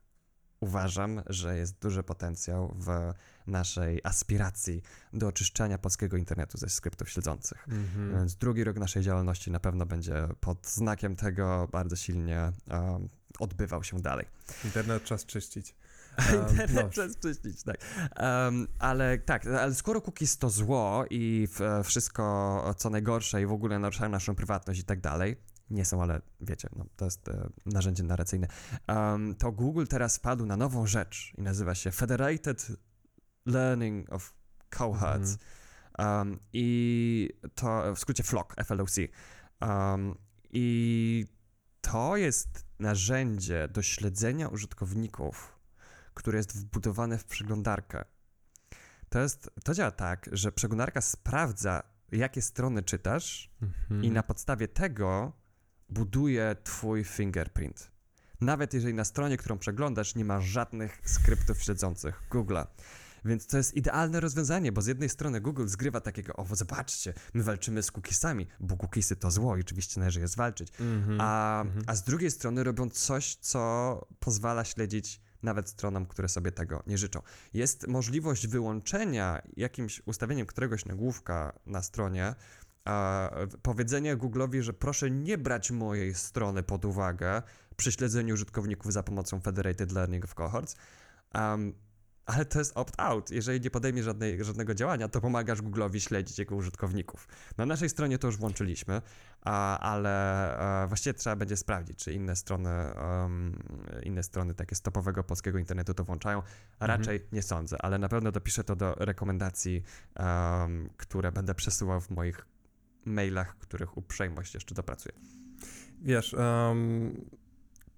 [0.60, 3.14] uważam, że jest duży potencjał w
[3.48, 4.82] naszej aspiracji
[5.14, 7.68] do oczyszczania polskiego internetu ze skryptów śledzących.
[7.68, 8.16] Mm-hmm.
[8.16, 13.10] Więc drugi rok naszej działalności na pewno będzie pod znakiem tego bardzo silnie um,
[13.40, 14.26] odbywał się dalej.
[14.66, 15.76] Internet czas czyścić.
[16.50, 16.90] Internet no.
[16.90, 17.78] przez czyścić, tak.
[18.20, 21.48] Um, ale tak, ale skoro cookies to zło i
[21.84, 25.36] wszystko co najgorsze i w ogóle naruszają naszą prywatność i tak dalej,
[25.72, 28.48] nie są, ale wiecie, no, to jest e, narzędzie narracyjne,
[28.88, 32.72] um, to Google teraz wpadł na nową rzecz i nazywa się Federated
[33.46, 34.34] Learning of
[34.70, 35.38] Cohorts.
[35.98, 38.98] Um, I to w skrócie FLOC, FLOC.
[39.62, 40.16] Um,
[40.52, 41.26] I
[41.82, 45.61] to jest narzędzie do śledzenia użytkowników
[46.14, 48.06] które jest wbudowane w przeglądarkę.
[49.10, 54.04] To, jest, to działa tak, że przeglądarka sprawdza, jakie strony czytasz mhm.
[54.04, 55.34] i na podstawie tego
[55.90, 57.92] buduje twój fingerprint.
[58.42, 62.68] Nawet jeżeli na stronie, którą przeglądasz, nie ma żadnych skryptów śledzących Google'a.
[63.26, 67.44] Więc to jest idealne rozwiązanie, bo z jednej strony Google zgrywa takiego, o zobaczcie, my
[67.44, 71.62] walczymy z cookiesami, bo cookiesy to zło i oczywiście należy je zwalczyć, mm -hmm, a,
[71.62, 71.84] mm -hmm.
[71.88, 76.98] a z drugiej strony robią coś, co pozwala śledzić nawet stronom, które sobie tego nie
[76.98, 77.22] życzą.
[77.54, 82.36] Jest możliwość wyłączenia jakimś ustawieniem któregoś nagłówka na stronie,
[82.86, 83.30] a
[83.62, 87.42] powiedzenie Google'owi, że proszę nie brać mojej strony pod uwagę
[87.78, 90.76] przy śledzeniu użytkowników za pomocą Federated Learning of Cohorts.
[91.34, 91.74] Um,
[92.26, 93.32] ale to jest opt-out.
[93.32, 97.28] Jeżeli nie podejmiesz żadnej, żadnego działania, to pomagasz Google'owi śledzić jego użytkowników.
[97.58, 99.02] Na naszej stronie to już włączyliśmy,
[99.80, 100.56] ale
[100.88, 102.70] właściwie trzeba będzie sprawdzić, czy inne strony,
[104.04, 106.38] inne strony takie stopowego polskiego internetu to włączają.
[106.38, 106.52] Mhm.
[106.80, 107.30] Raczej mhm.
[107.34, 109.84] nie sądzę, ale na pewno dopiszę to do rekomendacji,
[110.98, 112.46] które będę przesyłał w moich
[113.06, 115.16] mailach, których uprzejmość jeszcze dopracuję.
[116.02, 117.26] Wiesz, um,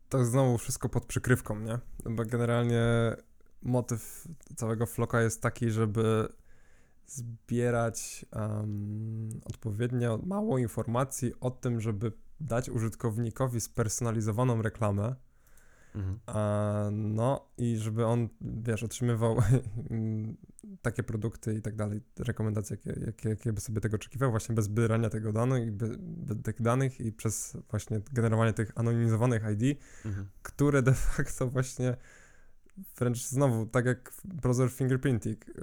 [0.10, 1.80] to znowu wszystko pod przykrywką, nie?
[2.06, 2.82] Bo generalnie
[3.64, 6.28] motyw całego floka jest taki, żeby
[7.08, 15.16] zbierać um, odpowiednio mało informacji o tym, żeby dać użytkownikowi spersonalizowaną reklamę.
[15.96, 16.20] Mhm.
[16.26, 19.38] A, no i żeby on, wiesz, otrzymywał
[20.82, 24.66] takie produkty i tak dalej, rekomendacje, jakie, jakie, jakie by sobie tego oczekiwał, właśnie bez
[24.66, 30.28] zbierania tego danych bez, bez tych danych i przez właśnie generowanie tych anonimizowanych ID, mhm.
[30.42, 31.98] które de facto właśnie
[32.98, 35.54] wręcz znowu, tak jak browser fingerprinting, y,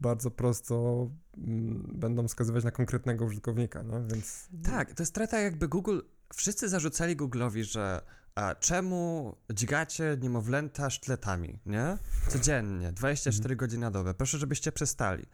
[0.00, 4.48] bardzo prosto mm, będą wskazywać na konkretnego użytkownika, no więc...
[4.64, 6.00] Tak, to jest strata jakby Google,
[6.34, 8.00] wszyscy zarzucali Google'owi, że
[8.34, 11.98] a czemu dźgacie niemowlęta sztletami, nie?
[12.28, 13.56] Codziennie, 24 mhm.
[13.56, 15.24] godziny na dobę, proszę, żebyście przestali.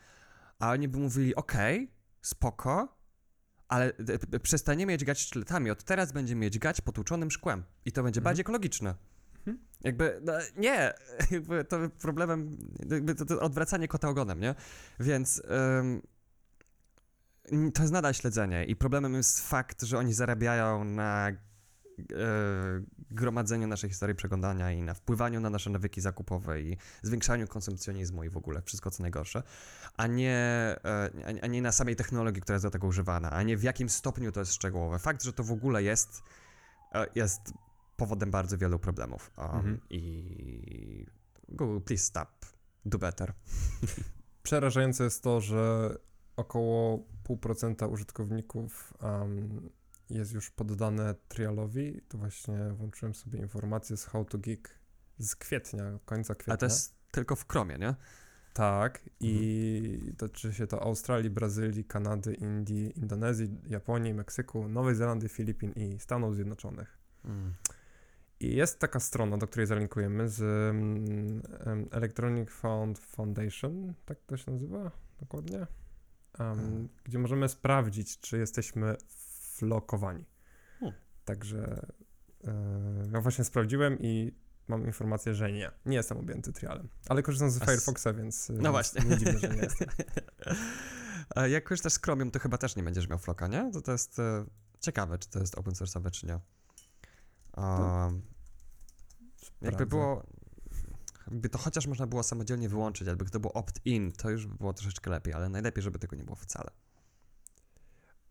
[0.59, 1.89] A oni by mówili, okej, okay,
[2.23, 3.01] spoko,
[3.69, 3.93] ale
[4.43, 8.25] przestaniemy dźgać sztyletami, od teraz będziemy dźgać potłuczonym szkłem i to będzie mhm.
[8.25, 8.95] bardziej ekologiczne.
[9.47, 9.59] Mhm.
[9.85, 10.95] Jakby, no, nie,
[11.31, 12.59] jakby to problemem,
[12.91, 14.55] jakby to, to odwracanie kota ogonem, nie?
[15.01, 15.43] Więc
[15.81, 21.33] ym, to jest nadal śledzenie i problemem jest fakt, że oni zarabiają na
[23.11, 28.31] gromadzeniu naszej historii przeglądania i na wpływaniu na nasze nawyki zakupowe i zwiększaniu konsumpcjonizmu i
[28.31, 29.43] w ogóle wszystko co najgorsze,
[29.97, 30.37] a nie,
[30.85, 31.11] e,
[31.43, 34.33] a nie na samej technologii, która jest do tego używana, a nie w jakim stopniu
[34.33, 34.99] to jest szczegółowe.
[34.99, 36.23] Fakt, że to w ogóle jest,
[36.93, 37.53] e, jest
[38.01, 39.31] powodem bardzo wielu problemów.
[39.39, 39.81] Um, mhm.
[39.91, 41.07] I
[41.49, 42.29] Google, please stop,
[42.85, 43.33] do better.
[44.43, 45.95] Przerażające jest to, że
[46.37, 49.71] około 0,5% użytkowników um,
[50.11, 52.01] jest już poddane trialowi.
[52.09, 54.79] To właśnie włączyłem sobie informację z How to Geek
[55.19, 56.55] z kwietnia, końca kwietnia.
[56.55, 57.95] A to jest tylko w Chromie, nie?
[58.53, 60.17] Tak, i mhm.
[60.17, 66.35] dotyczy się to Australii, Brazylii, Kanady, Indii, Indonezji, Japonii, Meksyku, Nowej Zelandii, Filipin i Stanów
[66.35, 66.99] Zjednoczonych.
[67.25, 67.55] Mm.
[68.41, 74.91] Jest taka strona, do której zalinkujemy z um, Electronic Fund Foundation, tak to się nazywa
[75.21, 75.67] dokładnie,
[76.39, 78.97] um, gdzie możemy sprawdzić, czy jesteśmy
[79.57, 80.25] flokowani.
[80.79, 80.99] Hmm.
[81.25, 81.87] Także
[82.45, 82.51] yy,
[83.13, 84.33] ja właśnie sprawdziłem i
[84.71, 85.71] mam informację, że nie.
[85.87, 86.89] Nie jestem objęty trialem.
[87.09, 88.51] Ale korzystam z Firefoxa, więc.
[88.51, 89.05] E, no właśnie.
[89.05, 89.89] Nie dziwne, że nie jestem.
[91.55, 93.71] Jak korzystasz z Chromium, to chyba też nie będziesz miał floka, nie?
[93.73, 94.45] To, to jest e,
[94.81, 96.41] ciekawe, czy to jest open source'owe, czy nie.
[97.57, 98.23] Um,
[99.61, 100.23] jakby było.
[101.31, 104.55] Jakby to chociaż można było samodzielnie wyłączyć, albo gdyby to było opt-in, to już by
[104.55, 106.71] było troszeczkę lepiej, ale najlepiej, żeby tego nie było wcale.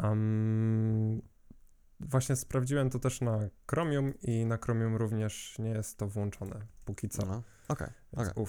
[0.04, 1.22] Um,
[2.00, 7.10] właśnie sprawdziłem to też na Chromium i na Chromium również nie jest to włączone póki
[7.10, 7.26] co.
[7.26, 8.46] No, okej, okay, okay.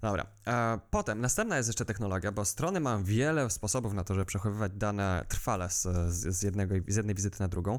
[0.00, 0.26] Dobra.
[0.46, 4.72] E, potem następna jest jeszcze technologia, bo strony mają wiele sposobów na to, żeby przechowywać
[4.72, 7.78] dane trwale z, z, jednego, z jednej wizyty na drugą.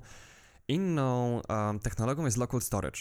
[0.68, 3.00] Inną um, technologią jest local storage.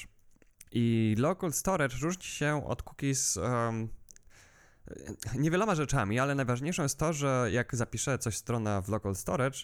[0.72, 3.88] I local storage różni się od cookies um,
[5.38, 9.58] niewieloma rzeczami, ale najważniejszą jest to, że jak zapiszę coś strona w local storage,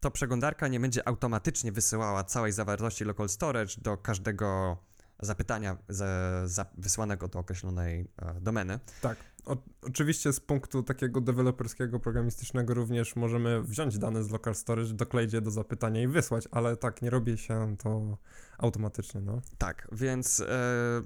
[0.00, 4.76] to przeglądarka nie będzie automatycznie wysyłała całej zawartości local storage do każdego
[5.20, 8.80] zapytania z, wysłanego do określonej e, domeny.
[9.02, 9.18] Tak.
[9.46, 15.32] O, oczywiście z punktu takiego deweloperskiego, programistycznego również możemy wziąć dane z local storage, dokleić
[15.32, 18.18] je do zapytania i wysłać, ale tak, nie robi się to
[18.58, 19.40] automatycznie, no.
[19.58, 21.02] Tak, więc, e,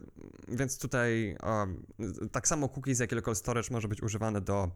[0.48, 1.36] więc tutaj
[2.32, 4.70] tak samo cookies, jak i local storage może być używane do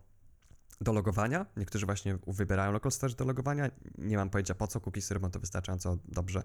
[0.80, 1.46] do logowania.
[1.56, 3.70] Niektórzy właśnie wybierają local storage do logowania.
[3.98, 6.42] Nie mam pojęcia po co cookiesy robią to wystarczająco dobrze.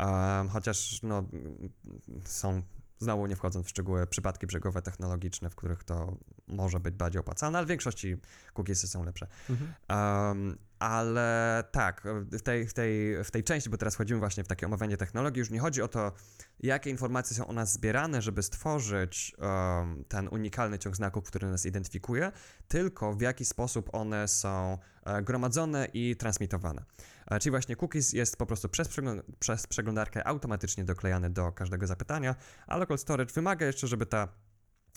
[0.00, 1.24] Um, chociaż no,
[2.24, 2.62] są,
[2.98, 6.16] znowu nie wchodząc w szczegóły, przypadki brzegowe technologiczne, w których to
[6.48, 8.16] może być bardziej opłacalne, ale w większości
[8.54, 9.26] cookiesy są lepsze.
[9.50, 9.74] Mhm.
[9.88, 14.48] Um, ale tak, w tej, w, tej, w tej części, bo teraz wchodzimy właśnie w
[14.48, 16.12] takie omawianie technologii, już nie chodzi o to,
[16.60, 21.66] jakie informacje są o nas zbierane, żeby stworzyć um, ten unikalny ciąg znaków, który nas
[21.66, 22.32] identyfikuje,
[22.68, 26.84] tylko w jaki sposób one są uh, gromadzone i transmitowane.
[27.40, 32.34] Czyli właśnie cookies jest po prostu przez, przegląd przez przeglądarkę automatycznie doklejany do każdego zapytania,
[32.66, 34.28] a local storage wymaga jeszcze, żeby ta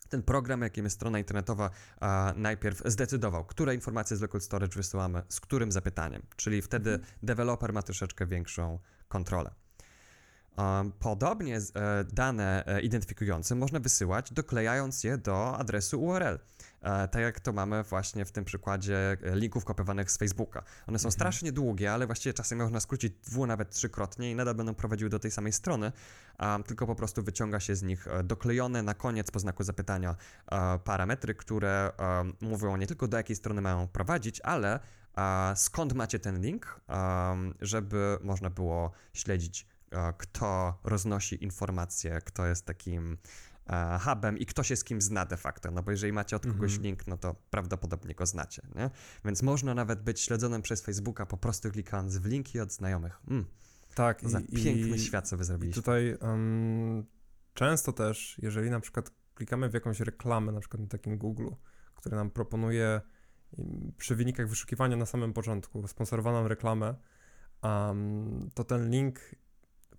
[0.09, 5.21] ten program, jakim jest strona internetowa, a, najpierw zdecydował, które informacje z local storage wysyłamy,
[5.29, 6.21] z którym zapytaniem.
[6.35, 7.13] Czyli wtedy mhm.
[7.23, 9.51] deweloper ma troszeczkę większą kontrolę.
[10.99, 16.39] Podobnie e, dane e, identyfikujące można wysyłać, doklejając je do adresu URL.
[16.81, 20.63] E, tak jak to mamy właśnie w tym przykładzie linków kopiowanych z Facebooka.
[20.87, 21.11] One są mhm.
[21.11, 25.19] strasznie długie, ale właściwie czasem można skrócić dwu, nawet trzykrotnie i nadal będą prowadziły do
[25.19, 25.91] tej samej strony,
[26.67, 30.15] tylko po prostu wyciąga się z nich doklejone na koniec po znaku zapytania
[30.83, 31.91] parametry, które
[32.41, 34.79] mówią nie tylko do jakiej strony mają prowadzić, ale
[35.55, 36.81] skąd macie ten link,
[37.61, 39.67] żeby można było śledzić
[40.17, 43.17] kto roznosi informacje, kto jest takim e,
[44.01, 46.71] hubem i kto się z kim zna de facto, no bo jeżeli macie od kogoś
[46.71, 46.81] -hmm.
[46.81, 48.89] link, no to prawdopodobnie go znacie, nie?
[49.25, 53.19] Więc można nawet być śledzonym przez Facebooka po prostu klikając w linki od znajomych.
[53.27, 53.45] Mm.
[53.95, 54.29] Tak.
[54.29, 55.79] Za i, piękny i, świat sobie zrobiliście.
[55.79, 57.05] I tutaj um,
[57.53, 61.47] często też, jeżeli na przykład klikamy w jakąś reklamę, na przykład na takim Google,
[61.95, 63.01] który nam proponuje
[63.97, 66.95] przy wynikach wyszukiwania na samym początku sponsorowaną reklamę,
[67.63, 69.19] um, to ten link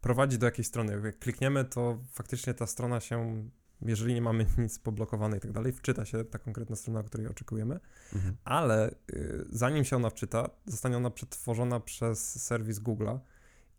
[0.00, 1.00] prowadzi do jakiejś strony.
[1.04, 3.48] Jak klikniemy, to faktycznie ta strona się,
[3.82, 7.80] jeżeli nie mamy nic poblokowane i tak dalej, wczyta się ta konkretna strona, której oczekujemy,
[8.14, 8.36] mhm.
[8.44, 13.18] ale y, zanim się ona wczyta, zostanie ona przetworzona przez serwis Google'a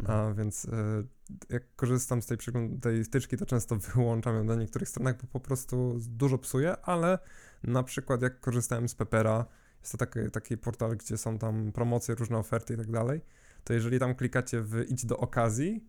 [0.05, 1.03] A więc e,
[1.49, 2.37] jak korzystam z tej,
[2.81, 7.19] tej wtyczki, to często wyłączam ją na niektórych stronach, bo po prostu dużo psuje, ale
[7.63, 9.45] na przykład jak korzystałem z Pepera,
[9.79, 13.21] jest to taki, taki portal, gdzie są tam promocje, różne oferty i tak dalej,
[13.63, 15.87] to jeżeli tam klikacie w idź do okazji,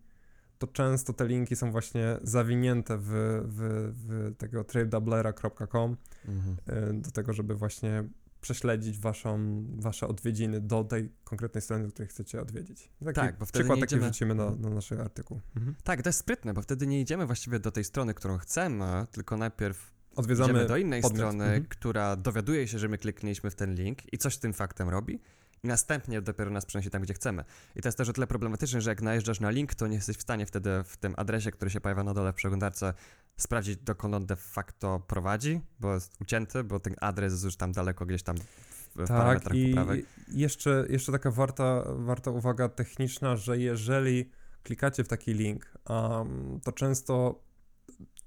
[0.57, 3.09] to często te linki są właśnie zawinięte w,
[3.45, 5.97] w, w tego tradedoubler.com
[6.27, 6.57] Mhm.
[6.67, 8.03] e, do tego, żeby właśnie
[8.41, 12.89] prześledzić waszą, wasze odwiedziny do tej konkretnej strony, do której chcecie odwiedzić.
[13.05, 14.61] Taki Tak, bo wtedy przykład nie taki idziemy- wrzucimy na, Mhm.
[14.61, 15.39] na nasz artykuł.
[15.55, 15.75] Mhm.
[15.83, 19.37] Tak, to jest sprytne, bo wtedy nie idziemy właściwie do tej strony, którą chcemy, tylko
[19.37, 21.19] najpierw Odwiedzamy idziemy do innej podmiot.
[21.19, 21.65] strony, Mhm.
[21.65, 25.19] która dowiaduje się, że my kliknęliśmy w ten link i coś z tym faktem robi
[25.63, 27.43] i następnie dopiero nas przenosi tam, gdzie chcemy.
[27.75, 30.17] I to jest też o tyle problematyczne, że jak najeżdżasz na link, to nie jesteś
[30.17, 32.93] w stanie wtedy w tym adresie, który się pojawia na dole w przeglądarce,
[33.37, 37.71] sprawdzić, dokąd on de facto prowadzi, bo jest ucięty, bo ten adres jest już tam
[37.71, 40.05] daleko gdzieś tam w, Tak, parametrach i poprawek.
[40.27, 44.31] jeszcze, jeszcze taka warta, warta uwaga techniczna, że jeżeli
[44.63, 47.43] klikacie w taki link, um, to często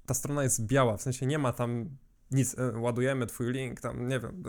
[0.05, 1.89] ta strona jest biała, w sensie nie ma tam
[2.33, 4.43] nic, e, ładujemy twój link, tam nie wiem,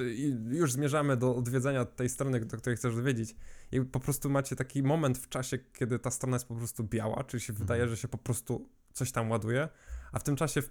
[0.00, 3.36] e, i już zmierzamy do odwiedzenia tej strony, do której chcesz odwiedzić
[3.72, 7.24] i po prostu macie taki moment w czasie, kiedy ta strona jest po prostu biała,
[7.24, 7.66] czyli się Mhm.
[7.66, 9.68] wydaje, że się po prostu coś tam ładuje,
[10.12, 10.70] a w tym czasie w,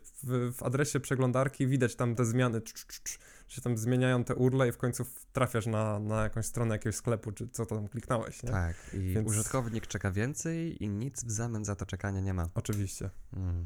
[0.57, 4.67] w, adresie przeglądarki widać tam te zmiany, cz, cz, cz, się tam zmieniają te urle
[4.67, 8.49] i w końcu trafiasz na, na jakąś stronę jakiegoś sklepu, czy co tam kliknąłeś, nie?
[8.49, 12.49] Tak, i Więc- użytkownik czeka więcej i nic w zamian za to czekanie nie ma.
[12.55, 13.09] Oczywiście.
[13.33, 13.65] Mm.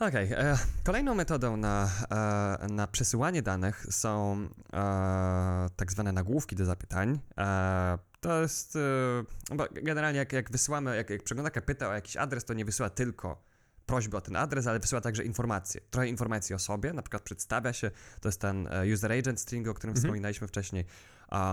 [0.00, 6.64] Okej, e, kolejną metodą na, e, na przesyłanie danych są e, tak zwane nagłówki do
[6.64, 7.18] zapytań.
[7.38, 12.16] E, to jest, e, bo generalnie jak, jak wysyłamy, jak, jak przeglądarka pyta o jakiś
[12.16, 13.42] adres, to nie wysyła tylko
[13.86, 15.80] prośby o ten adres, ale wysyła także informacje.
[15.90, 17.90] Trochę informacji o sobie, na przykład przedstawia się,
[18.20, 20.02] to jest ten user agent string, o którym Mhm.
[20.04, 20.84] wspominaliśmy wcześniej,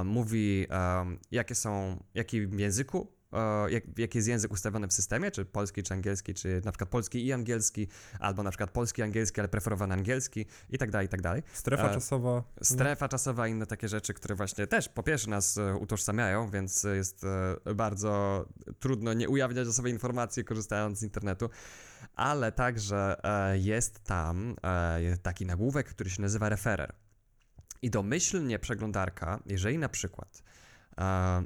[0.06, 0.68] mówi
[1.32, 3.17] jakie są, jakim języku,
[3.70, 7.26] jak, jaki jest język ustawiony w systemie, czy polski, czy angielski, czy na przykład polski
[7.26, 7.88] i angielski,
[8.20, 11.44] albo na przykład polski, angielski, ale preferowany angielski i tak dalej, i tak dalej.
[11.54, 12.44] Strefa E, czasowa.
[12.62, 16.84] Strefa czasowa i inne takie rzeczy, które właśnie też po pierwsze nas e, utożsamiają, więc
[16.84, 17.24] jest
[17.66, 18.46] e, bardzo
[18.80, 21.50] trudno nie ujawniać o sobie informacji korzystając z internetu,
[22.16, 23.16] ale także
[23.54, 24.56] jest tam
[25.22, 26.94] taki nagłówek, który się nazywa referer.
[27.82, 30.44] I domyślnie przeglądarka, jeżeli na przykład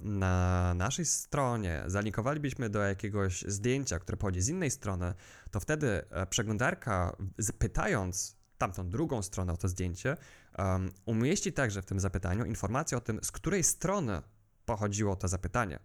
[0.02, 5.14] na naszej stronie zalinkowalibyśmy do jakiegoś zdjęcia, które pochodzi z innej strony,
[5.52, 7.16] to wtedy e, przeglądarka,
[7.60, 10.18] pytając tamtą drugą stronę o to zdjęcie,
[10.58, 14.22] um, umieści także w tym zapytaniu informację o tym, z której strony
[14.66, 15.80] pochodziło to zapytanie.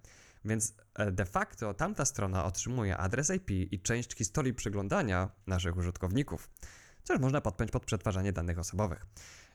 [0.45, 6.51] Więc e, de facto tamta strona otrzymuje adres IP i część historii przeglądania naszych użytkowników,
[7.03, 9.07] co można podpiąć pod przetwarzanie danych osobowych.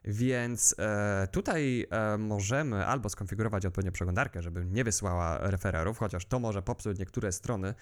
[0.04, 6.40] Więc e, tutaj e, możemy albo skonfigurować odpowiednio przeglądarkę, żeby nie wysłała refererów, chociaż to
[6.40, 7.74] może popsuć niektóre strony,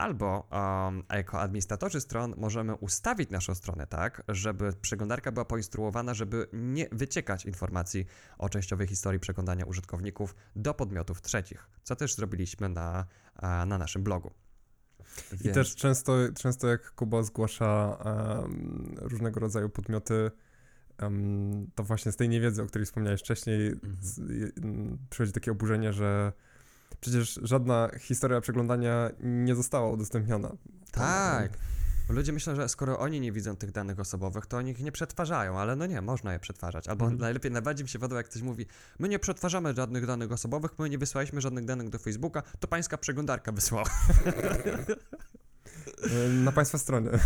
[0.00, 6.46] albo um, jako administratorzy stron możemy ustawić naszą stronę tak, żeby przeglądarka była poinstruowana, żeby
[6.52, 8.06] nie wyciekać informacji
[8.38, 14.02] o częściowej historii przeglądania użytkowników do podmiotów trzecich, co też zrobiliśmy na, a, na naszym
[14.02, 14.30] blogu.
[15.44, 17.98] I też często, często jak Kuba zgłasza
[18.44, 20.30] em, różnego rodzaju podmioty,
[21.00, 23.96] em, to właśnie z tej niewiedzy, o której wspomniałeś wcześniej, Mhm.
[24.00, 24.20] z,
[25.10, 26.32] przychodzi takie oburzenie, że
[27.00, 30.52] przecież żadna historia przeglądania nie została udostępniona.
[30.92, 31.52] Tak.
[32.08, 34.92] Bo Ludzie myślą, że skoro oni nie widzą tych danych osobowych, to oni ich nie
[34.92, 36.88] przetwarzają, ale no nie, można je przetwarzać.
[36.88, 37.20] Albo Mhm.
[37.20, 38.66] najlepiej, najbardziej mi się podoba, jak ktoś mówi,
[38.98, 42.98] my nie przetwarzamy żadnych danych osobowych, my nie wysłaliśmy żadnych danych do Facebooka, to pańska
[42.98, 43.90] przeglądarka wysłała.
[46.44, 47.10] Na Państwa stronie.
[47.10, 47.20] E,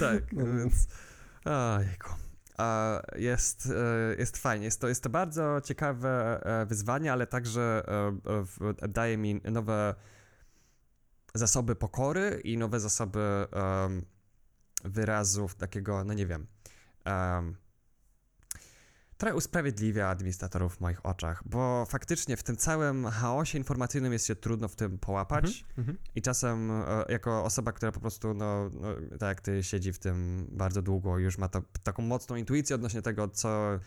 [0.00, 0.44] tak, No.
[0.58, 0.86] więc...
[1.44, 2.10] Ojejku.
[3.16, 4.64] Jest, e, jest fajnie.
[4.64, 7.82] Jest to, jest to bardzo ciekawe e, wyzwanie, ale także
[8.82, 9.94] e, daje mi nowe
[11.34, 13.46] zasoby pokory i nowe zasoby
[14.84, 16.46] wyrazów takiego, no nie wiem,
[19.18, 24.36] trochę usprawiedliwia administratorów w moich oczach, bo faktycznie w tym całym chaosie informacyjnym jest się
[24.36, 25.96] trudno w tym połapać mm -hmm.
[26.14, 29.98] i czasem e, jako osoba, która po prostu, no, no, tak jak ty, siedzi w
[29.98, 33.80] tym bardzo długo, już ma to, taką mocną intuicję odnośnie tego, co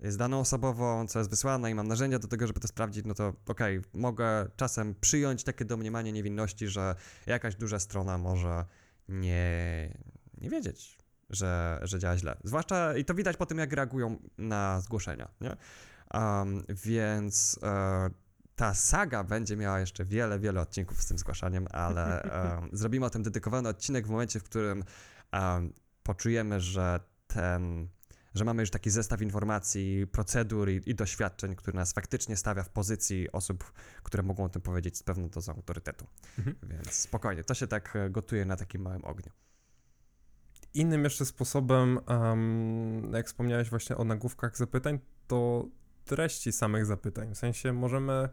[0.00, 3.14] jest daną osobową, co jest wysłane i mam narzędzia do tego, żeby to sprawdzić, no
[3.14, 6.94] to okej, okay, mogę czasem przyjąć takie domniemanie niewinności, że
[7.26, 8.64] jakaś duża strona może
[9.08, 9.88] nie,
[10.40, 10.98] nie wiedzieć,
[11.30, 12.36] że, że działa źle.
[12.44, 15.28] Zwłaszcza i to widać po tym, jak reagują na zgłoszenia.
[15.40, 15.56] Nie?
[16.20, 18.10] Um, więc e,
[18.56, 23.10] ta saga będzie miała jeszcze wiele, wiele odcinków z tym zgłaszaniem, ale um, zrobimy o
[23.10, 24.84] tym dedykowany odcinek w momencie, w którym
[25.32, 25.72] um,
[26.02, 27.88] poczujemy, że ten
[28.34, 32.68] że mamy już taki zestaw informacji, procedur i, i, doświadczeń, który nas faktycznie stawia w
[32.68, 33.72] pozycji osób,
[34.02, 36.06] które mogą o tym powiedzieć z pewną dozą autorytetu.
[36.38, 36.56] Mhm.
[36.62, 39.32] Więc spokojnie, to się tak e, gotuje na takim małym ogniu.
[40.74, 45.68] Innym jeszcze sposobem, um, jak wspomniałeś właśnie o nagłówkach zapytań, to
[46.04, 47.34] treści samych zapytań.
[47.34, 48.28] W sensie możemy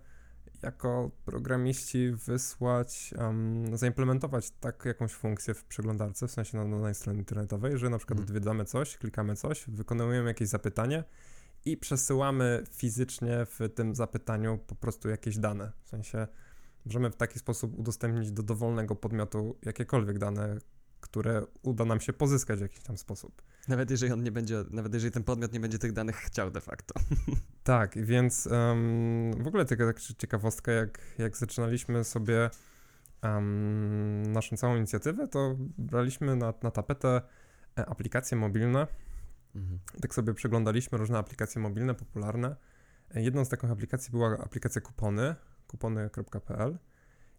[0.62, 7.20] jako programiści wysłać, um, zaimplementować tak jakąś funkcję w przeglądarce, w sensie na danej stronie
[7.20, 8.30] internetowej, że na przykład hmm.
[8.30, 11.04] odwiedzamy coś, klikamy coś, wykonujemy jakieś zapytanie
[11.66, 15.72] i przesyłamy fizycznie w tym zapytaniu po prostu jakieś dane.
[15.84, 16.28] W sensie
[16.86, 20.58] możemy w taki sposób udostępnić do dowolnego podmiotu jakiekolwiek dane,
[21.02, 23.41] które uda nam się pozyskać w jakiś tam sposób.
[23.68, 26.62] Nawet jeżeli on nie będzie, nawet jeżeli ten podmiot nie będzie tych danych chciał de
[26.62, 26.93] facto.
[27.64, 32.49] Tak, więc um, w ogóle taka ciekawostka, jak, jak zaczynaliśmy sobie
[33.24, 37.22] um, naszą całą inicjatywę, to braliśmy na, na tapetę
[37.78, 38.88] e, aplikacje mobilne.
[39.56, 39.80] Mhm.
[40.02, 42.56] Tak sobie przeglądaliśmy różne aplikacje mobilne, popularne.
[43.16, 45.36] E, jedną z takich aplikacji była aplikacja kupony,
[45.68, 46.78] kupony.pl.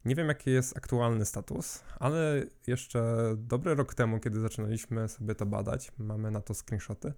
[0.05, 5.47] Nie wiem, jaki jest aktualny status, ale jeszcze dobry rok temu, kiedy zaczynaliśmy sobie to
[5.47, 7.13] badać, mamy na to screenshoty,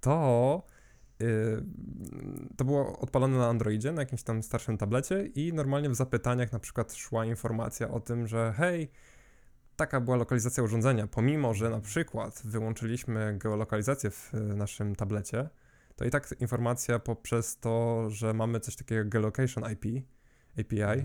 [0.00, 0.62] to
[1.22, 1.64] y,
[2.56, 6.58] to było odpalone na Androidzie, na jakimś tam starszym tablecie i normalnie w zapytaniach na
[6.58, 8.90] przykład szła informacja o tym, że hej,
[9.76, 15.48] taka była lokalizacja urządzenia, pomimo, że na przykład wyłączyliśmy geolokalizację w naszym tablecie,
[15.96, 20.04] to i tak informacja poprzez to, że mamy coś takiego geolocation IP,
[20.60, 21.04] API, e,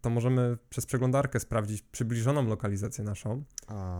[0.00, 3.44] to możemy przez przeglądarkę sprawdzić przybliżoną lokalizację naszą.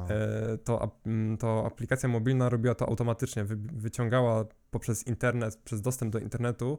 [0.08, 0.98] E, to,
[1.38, 6.78] to aplikacja mobilna robiła to automatycznie, wy, wyciągała poprzez internet, przez dostęp do internetu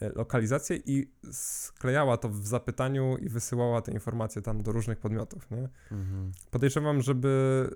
[0.00, 5.50] e, lokalizację i sklejała to w zapytaniu i wysyłała te informacje tam do różnych podmiotów.
[5.50, 5.68] Nie?
[5.92, 6.32] Mhm.
[6.50, 7.70] Podejrzewam, żeby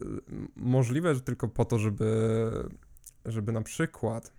[0.57, 2.51] możliwe, że tylko po to, żeby,
[3.25, 4.33] żeby na przykład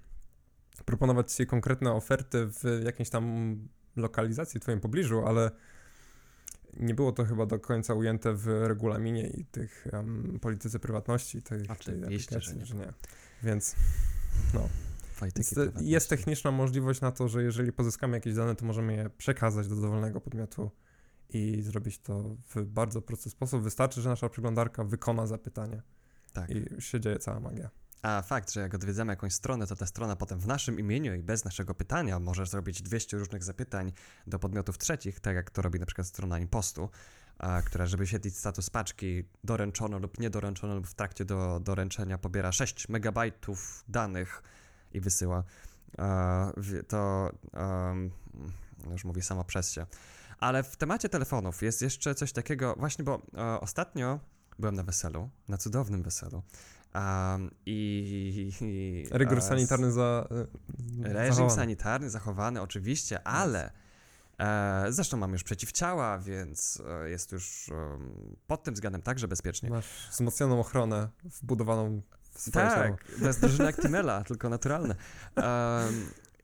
[0.85, 3.55] proponować ci konkretne oferty w jakimś tam
[3.99, 5.51] lokalizacji w twoim pobliżu, ale
[6.79, 11.61] nie było to chyba do końca ujęte w regulaminie i tych um, polityce prywatności tej
[11.69, 12.81] aplikacji, że nie.
[12.81, 12.93] nie.
[13.43, 13.75] Więc
[14.53, 14.69] no.
[15.21, 19.67] Więc jest techniczna możliwość na to, że jeżeli pozyskamy jakieś dane, to możemy je przekazać
[19.67, 20.71] do dowolnego podmiotu
[21.29, 23.63] i zrobić to w bardzo prosty sposób.
[23.63, 25.81] Wystarczy, że nasza przeglądarka wykona zapytanie.
[26.33, 26.49] Tak.
[26.49, 27.69] I się dzieje cała magia.
[28.01, 31.23] A fakt, że jak odwiedzamy jakąś stronę, to ta strona potem w naszym imieniu i
[31.23, 33.91] bez naszego pytania może zrobić 200 różnych zapytań
[34.27, 36.89] do podmiotów trzecich, tak jak to robi na przykład strona Impostu,
[37.37, 42.51] a, która, żeby świetlić status paczki, doręczono lub niedoręczono lub w trakcie do doręczenia pobiera
[42.51, 44.43] 6 megabajtów danych
[44.91, 45.43] i wysyła.
[46.87, 48.11] To um,
[48.91, 49.85] już mówię samo przez się.
[50.39, 54.19] Ale w temacie telefonów jest jeszcze coś takiego, właśnie bo e, ostatnio
[54.59, 56.43] byłem na weselu, na cudownym weselu.
[56.95, 60.27] Um, i, i, Rygor sanitarny za.
[60.31, 61.55] E, reżim zachowany.
[61.55, 63.71] sanitarny zachowany, oczywiście, ale.
[64.39, 67.69] E, zresztą mam już przeciwciała, więc e, jest już
[68.47, 69.69] pod tym względem także bezpiecznie.
[69.69, 72.97] Masz wzmocnioną ochronę wbudowaną w swoje Tak, ciało.
[73.19, 74.95] bez drużyny Actimela, tylko naturalne.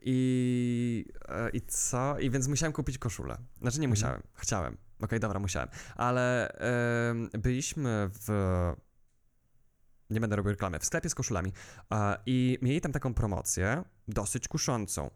[0.02, 2.20] i, e, I co?
[2.20, 3.38] I więc musiałem kupić koszulę.
[3.62, 3.90] Znaczy nie mhm.
[3.90, 4.34] musiałem, mhm.
[4.36, 4.74] chciałem.
[4.74, 5.70] Okej, okay, dobra, musiałem.
[5.96, 6.52] Ale
[7.34, 8.30] byliśmy w
[10.10, 11.54] nie będę robił reklamy, w sklepie z koszulami
[12.26, 15.10] i mieli tam taką promocję, dosyć kuszącą,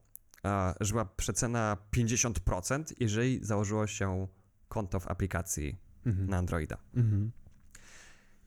[0.79, 4.27] że była przecena 50%, jeżeli założyło się
[4.67, 6.29] konto w aplikacji mhm.
[6.29, 6.77] na Androida.
[6.95, 7.31] Mhm.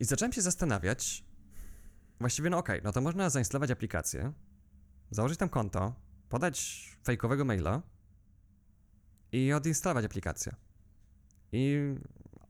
[0.01, 1.25] I zacząłem się zastanawiać,
[2.21, 4.33] właściwie no okej, okay, no to można zainstalować aplikację,
[5.11, 5.95] założyć tam konto,
[6.29, 7.83] podać fejkowego maila
[9.33, 10.55] i odinstalować aplikację.
[11.53, 11.79] I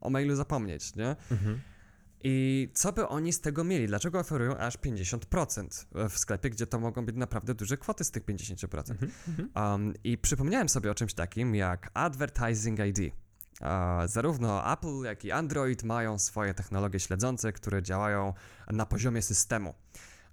[0.01, 1.15] o mailu zapomnieć, nie?
[1.31, 1.61] Mhm.
[2.23, 3.87] I co by oni z tego mieli?
[3.87, 8.25] Dlaczego oferują aż 50% w sklepie, gdzie to mogą być naprawdę duże kwoty z tych
[8.25, 8.91] 50%?
[8.91, 9.49] Mhm, mhm.
[9.55, 13.13] Um, I przypomniałem sobie o czymś takim jak Advertising ID.
[13.61, 13.67] Uh,
[14.05, 18.33] zarówno Apple, jak i Android mają swoje technologie śledzące, które działają
[18.71, 19.73] na poziomie systemu.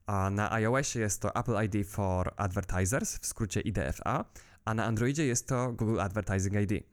[0.06, 4.24] A na iOSie jest to Apple ID for Advertisers, w skrócie IDFA,
[4.64, 6.84] a na Androidzie jest to Google Advertising ID.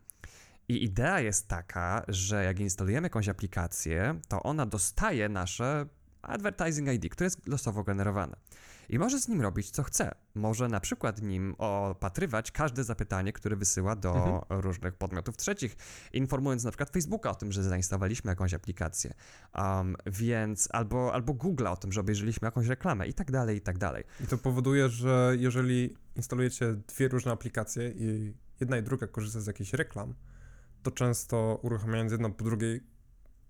[0.70, 5.86] I idea jest taka, że jak instalujemy jakąś aplikację, to ona dostaje nasze
[6.22, 8.36] Advertising ID, które jest losowo generowane.
[8.89, 10.15] I może z nim robić co chce.
[10.36, 14.61] Może na przykład nim opatrywać każde zapytanie, które wysyła do Mhm.
[14.61, 15.76] różnych podmiotów trzecich,
[16.13, 19.13] informując na przykład Facebooka o tym, że zainstalowaliśmy jakąś aplikację,
[19.55, 23.61] um, więc albo, albo Google'a o tym, że obejrzeliśmy jakąś reklamę i tak dalej, i
[23.61, 24.03] tak dalej.
[24.24, 29.47] I to powoduje, że jeżeli instalujecie dwie różne aplikacje i jedna i druga korzysta z
[29.47, 30.13] jakichś reklam,
[30.84, 32.82] to często uruchamiając jedną po drugiej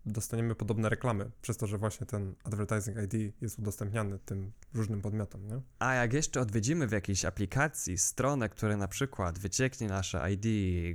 [0.08, 5.48] dostaniemy podobne reklamy, przez to, że właśnie ten advertising ID jest udostępniany tym różnym podmiotom,
[5.48, 5.62] nie?
[5.80, 10.46] A jak jeszcze odwiedzimy w jakiejś aplikacji stronę, która na przykład wycieknie nasze ID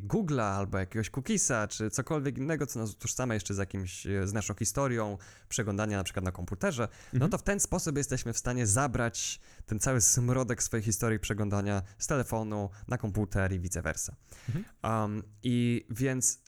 [0.07, 4.33] Google'a albo jakiegoś cookiesa, czy cokolwiek innego, co nas utożsamia jeszcze z jakimś, e, z
[4.33, 7.31] naszą historią przeglądania na przykład na komputerze, no Mhm.
[7.31, 12.07] to w ten sposób jesteśmy w stanie zabrać ten cały smrodek swojej historii przeglądania z
[12.07, 14.17] telefonu na komputer i vice versa.
[14.49, 14.65] Mhm.
[14.85, 16.42] Um, I więc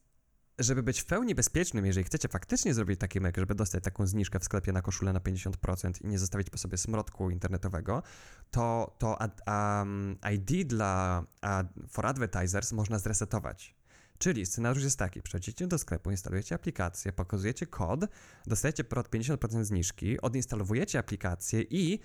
[0.59, 4.39] żeby być w pełni bezpiecznym, jeżeli chcecie faktycznie zrobić taki myk, żeby dostać taką zniżkę
[4.39, 8.03] w sklepie na koszulę na 50% i nie zostawić po sobie smrodku internetowego,
[8.51, 13.75] to, to ad, um, ID dla ad, for advertisers można zresetować.
[14.19, 18.01] Czyli scenariusz jest taki, przechodzicie do sklepu, instalujecie aplikację, pokazujecie kod,
[18.47, 22.01] dostajecie pro- 50% zniżki, odinstalowujecie aplikację i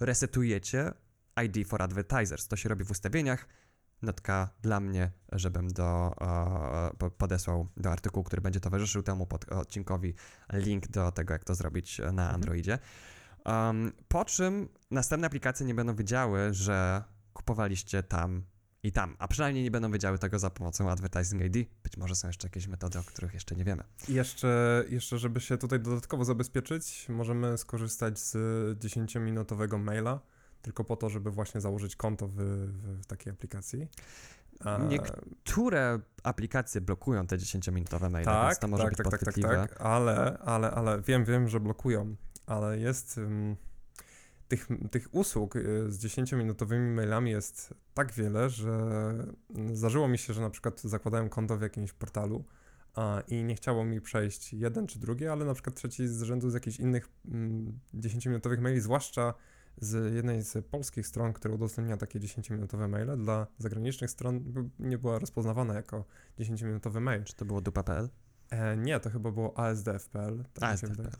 [0.00, 0.92] resetujecie
[1.44, 2.48] ID for advertisers.
[2.48, 3.46] To się robi w ustawieniach,
[4.02, 9.52] notka dla mnie, żebym do, e, po- podesłał do artykułu, który będzie towarzyszył temu pod,
[9.52, 10.14] odcinkowi
[10.52, 12.34] link do tego, jak to zrobić na Mhm.
[12.34, 12.78] Androidzie.
[13.46, 18.42] Um, po czym następne aplikacje nie będą wiedziały, że kupowaliście tam
[18.82, 21.68] i tam, a przynajmniej nie będą wiedziały tego za pomocą Advertising ID.
[21.82, 23.82] Być może są jeszcze jakieś metody, o których jeszcze nie wiemy.
[24.08, 28.32] I jeszcze, jeszcze, żeby się tutaj dodatkowo zabezpieczyć, możemy skorzystać z
[28.78, 30.20] 10-minutowego maila,
[30.64, 33.88] tylko po to, żeby właśnie założyć konto w, w, takiej aplikacji.
[34.60, 39.04] A, Niek- Które aplikacje blokują te 10-minutowe maile, tak, więc to może tak, być tak,
[39.04, 39.68] tak, tak, podchwytliwe.
[39.68, 43.56] tak, ale, ale, ale wiem, wiem, że blokują, ale jest ym,
[44.48, 48.70] tych, tych usług y, z 10-minutowymi mailami jest tak wiele, że
[49.54, 52.44] mm, zdarzyło mi się, że na przykład zakładałem konto w jakimś portalu
[53.28, 56.54] i nie chciało mi przejść jeden czy drugi, ale na przykład trzeci z rzędu z
[56.54, 59.34] jakichś innych mm, 10-minutowych maili, zwłaszcza
[59.78, 64.44] z jednej z polskich stron, która udostępnia takie 10-minutowe maile, dla zagranicznych stron
[64.78, 66.04] nie była rozpoznawana jako
[66.38, 67.24] 10-minutowy mail.
[67.24, 68.08] Czy to było dupa.pl?
[68.50, 70.44] E, nie, to chyba było ASDF.pl.
[70.54, 70.72] Tak.
[70.72, 71.10] ASDF.pl.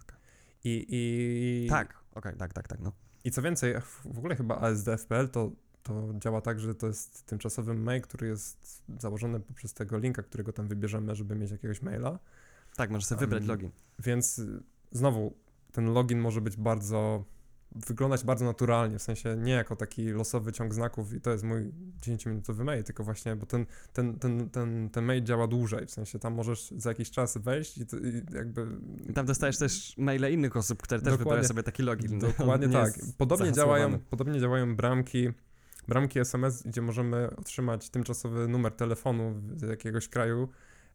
[0.65, 2.93] I, i, Tak, okej, tak, tak, tak, no.
[3.25, 3.75] I co więcej,
[4.05, 5.51] w ogóle chyba ASDF.pl to,
[5.83, 10.53] to działa tak, że to jest tymczasowy mail, który jest założony poprzez tego linka, którego
[10.53, 12.19] tam wybierzemy, żeby mieć jakiegoś maila.
[12.77, 13.71] Tak, możesz sobie wybrać Um, login.
[13.99, 15.35] Więc y, znowu
[15.73, 17.25] ten login może być bardzo
[17.75, 21.73] wyglądać bardzo naturalnie, w sensie nie jako taki losowy ciąg znaków i to jest mój
[22.03, 26.19] 10-minutowy mail, tylko właśnie, bo ten, ten, ten, ten, ten mail działa dłużej, w sensie
[26.19, 28.67] tam możesz za jakiś czas wejść i, to, i jakby
[29.15, 31.25] Tam dostajesz też maile innych osób, które też Dokładnie.
[31.25, 32.19] wybierają sobie taki login.
[32.39, 32.93] Dokładnie Nie tak.
[33.19, 35.29] Podobnie działają, podobnie działają bramki,
[35.89, 40.49] bramki SMS, gdzie możemy otrzymać tymczasowy numer telefonu z jakiegoś kraju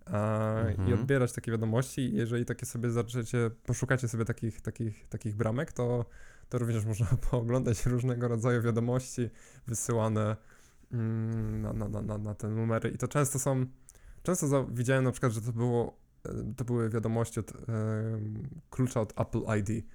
[0.05, 0.93] a, i Mhm.
[0.99, 2.01] odbierać takie wiadomości.
[2.01, 6.05] I Jeżeli takie sobie zaczniecie, poszukacie sobie takich, takich, takich bramek, to,
[6.49, 9.29] to również można pooglądać różnego rodzaju wiadomości
[9.67, 10.35] wysyłane
[10.91, 12.89] mm, na, na, na, na, te numery.
[12.89, 13.65] I to często są,
[14.23, 17.53] często widziałem na przykład, że to było, e, to były wiadomości od,
[18.69, 19.85] klucza od Apple ID,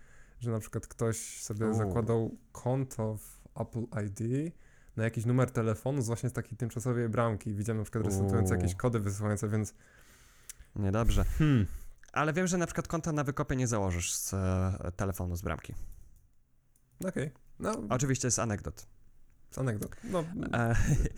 [0.40, 1.74] że na przykład ktoś sobie U.
[1.74, 4.52] zakładał konto w Apple ID
[4.96, 7.54] na jakiś numer telefonu z właśnie z takiej tymczasowej bramki.
[7.54, 8.56] Widziałem na przykład resetujące U.
[8.56, 9.74] jakieś kody wysyłające, więc
[10.76, 11.24] Niedobrze.
[11.24, 11.66] hmm,
[12.12, 15.74] Ale wiem, że na przykład konta na wykopie nie założysz z e, telefonu z bramki.
[17.08, 17.30] Okej.
[17.58, 18.86] No, Oczywiście z anegdot.
[19.50, 19.96] z anegdot.
[20.04, 20.74] No, E,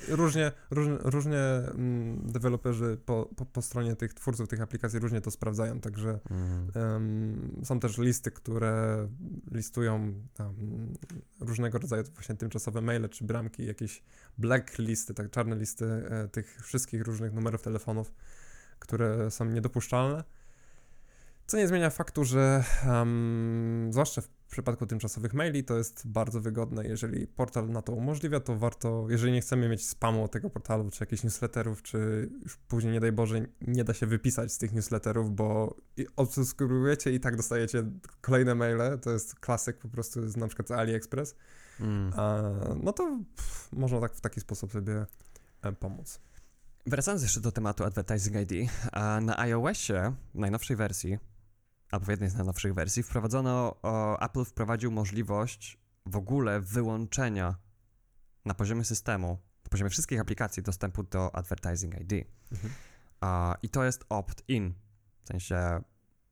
[0.20, 5.30] różnie, różnie, różnie mm, deweloperzy po, po, po stronie tych twórców tych aplikacji różnie to
[5.30, 9.08] sprawdzają, także mm, em, są też listy, które
[9.50, 10.54] listują tam
[11.40, 14.02] różnego rodzaju właśnie tymczasowe maile czy bramki, jakieś
[14.38, 18.12] blacklisty, tak czarne listy e, tych wszystkich różnych numerów telefonów,
[18.78, 20.24] które są niedopuszczalne.
[21.46, 26.40] Co nie zmienia faktu, że em, zwłaszcza w w przypadku tymczasowych maili to jest bardzo
[26.40, 26.86] wygodne.
[26.86, 31.02] Jeżeli portal na to umożliwia, to warto, jeżeli nie chcemy mieć spamu tego portalu, czy
[31.02, 35.34] jakichś newsletterów, czy już później, nie daj Boże, nie da się wypisać z tych newsletterów,
[35.34, 35.76] bo
[36.16, 37.84] odsubskrybujecie i tak dostajecie
[38.20, 38.98] kolejne maile.
[39.02, 41.36] To jest klasyk po prostu z na przykład z AliExpress.
[41.80, 42.12] Mm.
[42.16, 42.42] A,
[42.82, 45.06] no to pff, można tak w taki sposób sobie
[45.62, 46.20] e, pomóc.
[46.86, 48.70] Wracając jeszcze do tematu Advertising ID,
[49.20, 51.18] na iOSie, najnowszej wersji,
[51.90, 57.56] albo w jednej z najnowszych wersji, wprowadzono, o, Apple wprowadził możliwość w ogóle wyłączenia
[58.44, 62.12] na poziomie systemu, na poziomie wszystkich aplikacji dostępu do Advertising ID.
[62.52, 62.74] Mhm.
[63.20, 64.74] A, I to jest opt-in.
[65.24, 65.82] W sensie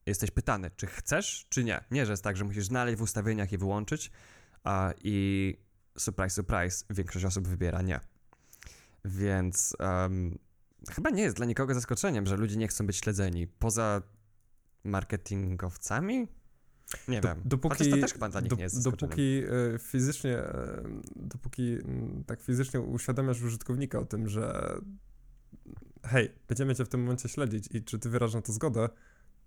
[0.07, 1.85] jesteś pytany, czy chcesz, czy nie.
[1.91, 4.11] Nie, że jest tak, że musisz znaleźć w ustawieniach i wyłączyć.
[4.65, 5.57] A, I
[5.99, 8.01] surprise, surprise, większość osób wybiera nie.
[9.05, 10.39] Więc um,
[10.91, 13.47] chyba nie jest dla nikogo zaskoczeniem, że ludzie nie chcą być śledzeni.
[13.47, 14.03] Poza
[14.85, 16.29] marketingowcami?
[17.09, 17.43] Nie Do, wiem.
[17.45, 19.43] Dopóki, to też chyba dla nich do, nie jest Dopóki
[19.75, 20.83] e, fizycznie, e,
[21.17, 21.77] dopóki
[22.27, 24.75] tak fizycznie uświadamiasz użytkownika o tym, że
[26.03, 28.89] hej, będziemy cię w tym momencie śledzić i czy ty wyrażasz na to zgodę,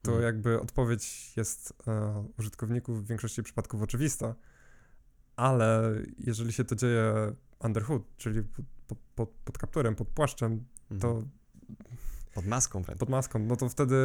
[0.02, 0.26] to hmm.
[0.26, 4.36] jakby odpowiedź jest e, użytkowników w większości przypadków oczywista,
[5.36, 7.34] ale jeżeli się to dzieje
[7.64, 8.44] under hood, czyli
[8.88, 10.66] pod, pod, pod kapturem, pod płaszczem,
[11.02, 11.30] to mhm.
[12.38, 13.00] Pod maską wręcz.
[13.00, 13.96] Pod maską, no to wtedy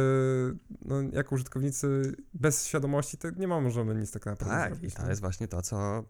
[0.85, 4.93] no, jako użytkownicy bez świadomości to nie ma, możemy nic tak naprawdę tak, zrobić.
[4.93, 6.03] i to jest właśnie to, co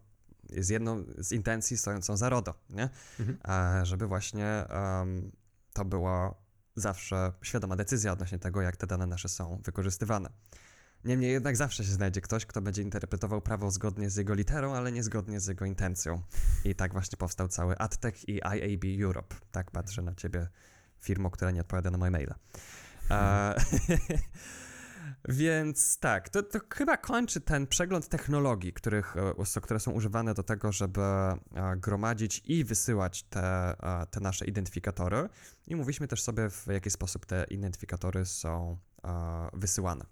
[0.49, 2.89] jest jedną z intencji stojącą za RODO, nie?
[3.19, 3.37] Mhm.
[3.43, 5.31] A, żeby właśnie um,
[5.73, 6.35] to była
[6.75, 10.29] zawsze świadoma decyzja odnośnie tego, jak te dane nasze są wykorzystywane.
[11.05, 14.91] Niemniej jednak zawsze się znajdzie ktoś, kto będzie interpretował prawo zgodnie z jego literą, ale
[14.91, 16.21] nie zgodnie z jego intencją.
[16.65, 19.35] I tak właśnie powstał cały AdTech i IAB Europe.
[19.51, 20.47] Tak patrzę na ciebie,
[21.03, 22.33] firmo, która nie odpowiada na moje maile.
[23.09, 23.55] A,
[25.29, 29.15] więc tak, to, to, chyba kończy ten przegląd technologii, których,
[29.55, 31.37] e, które są używane do tego, żeby e,
[31.77, 35.29] gromadzić i wysyłać te, e, te nasze identyfikatory.
[35.67, 38.77] I mówiliśmy też sobie, w jaki sposób te identyfikatory są
[39.53, 40.05] wysyłane.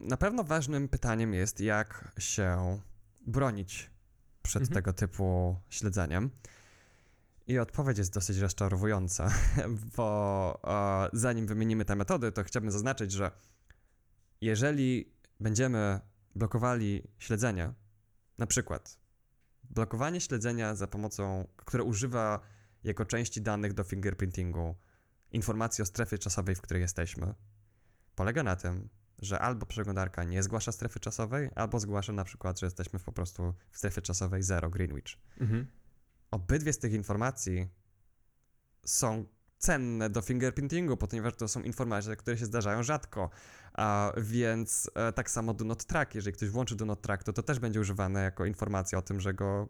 [0.00, 2.80] Na pewno ważnym pytaniem jest, jak się
[3.26, 3.90] bronić
[4.42, 4.74] przed mhm.
[4.74, 6.30] tego typu śledzeniem.
[7.46, 9.32] I odpowiedź jest dosyć rozczarowująca,
[9.96, 13.30] bo e, zanim wymienimy te metody, to chciałbym zaznaczyć, że
[14.40, 16.00] jeżeli będziemy
[16.34, 17.72] blokowali śledzenie,
[18.38, 18.98] na przykład
[19.70, 22.40] blokowanie śledzenia za pomocą, które używa
[22.84, 24.74] jako części danych do fingerprintingu
[25.32, 27.34] informacji o strefie czasowej, w której jesteśmy,
[28.14, 28.88] polega na tym,
[29.18, 33.54] że albo przeglądarka nie zgłasza strefy czasowej, albo zgłasza na przykład, że jesteśmy po prostu
[33.70, 35.18] w strefie czasowej 0 Greenwich.
[35.40, 35.66] Mhm.
[36.34, 37.68] Obydwie z tych informacji
[38.84, 39.24] są
[39.58, 43.30] cenne do fingerprintingu, ponieważ to są informacje, które się zdarzają rzadko.
[43.74, 47.32] A więc e, tak samo do not track, jeżeli ktoś włączy do not track, to
[47.32, 49.68] to też będzie używane jako informacja o tym, że go,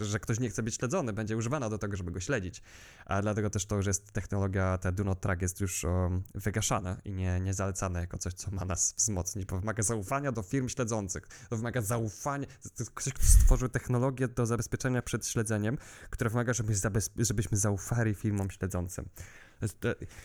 [0.00, 2.62] że ktoś nie chce być śledzony, będzie używana do tego, żeby go śledzić.
[3.06, 5.86] A dlatego też to już jest technologia, ta do not track jest już
[6.34, 10.42] wygaszana i nie, nie zalecane jako coś, co ma nas wzmocnić, bo wymaga zaufania do
[10.42, 11.28] firm śledzących.
[11.50, 12.46] To wymaga zaufania,
[12.94, 15.78] ktoś stworzył technologię do zabezpieczenia przed śledzeniem,
[16.10, 19.08] która wymaga, żebyśmy, żebyśmy zaufali firmom śledzącym.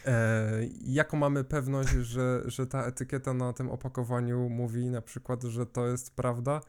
[0.06, 0.52] E,
[0.86, 5.88] jaką mamy pewność, że, że ta etykieta na tym opakowaniu mówi na przykład, że to
[5.88, 6.62] jest prawda?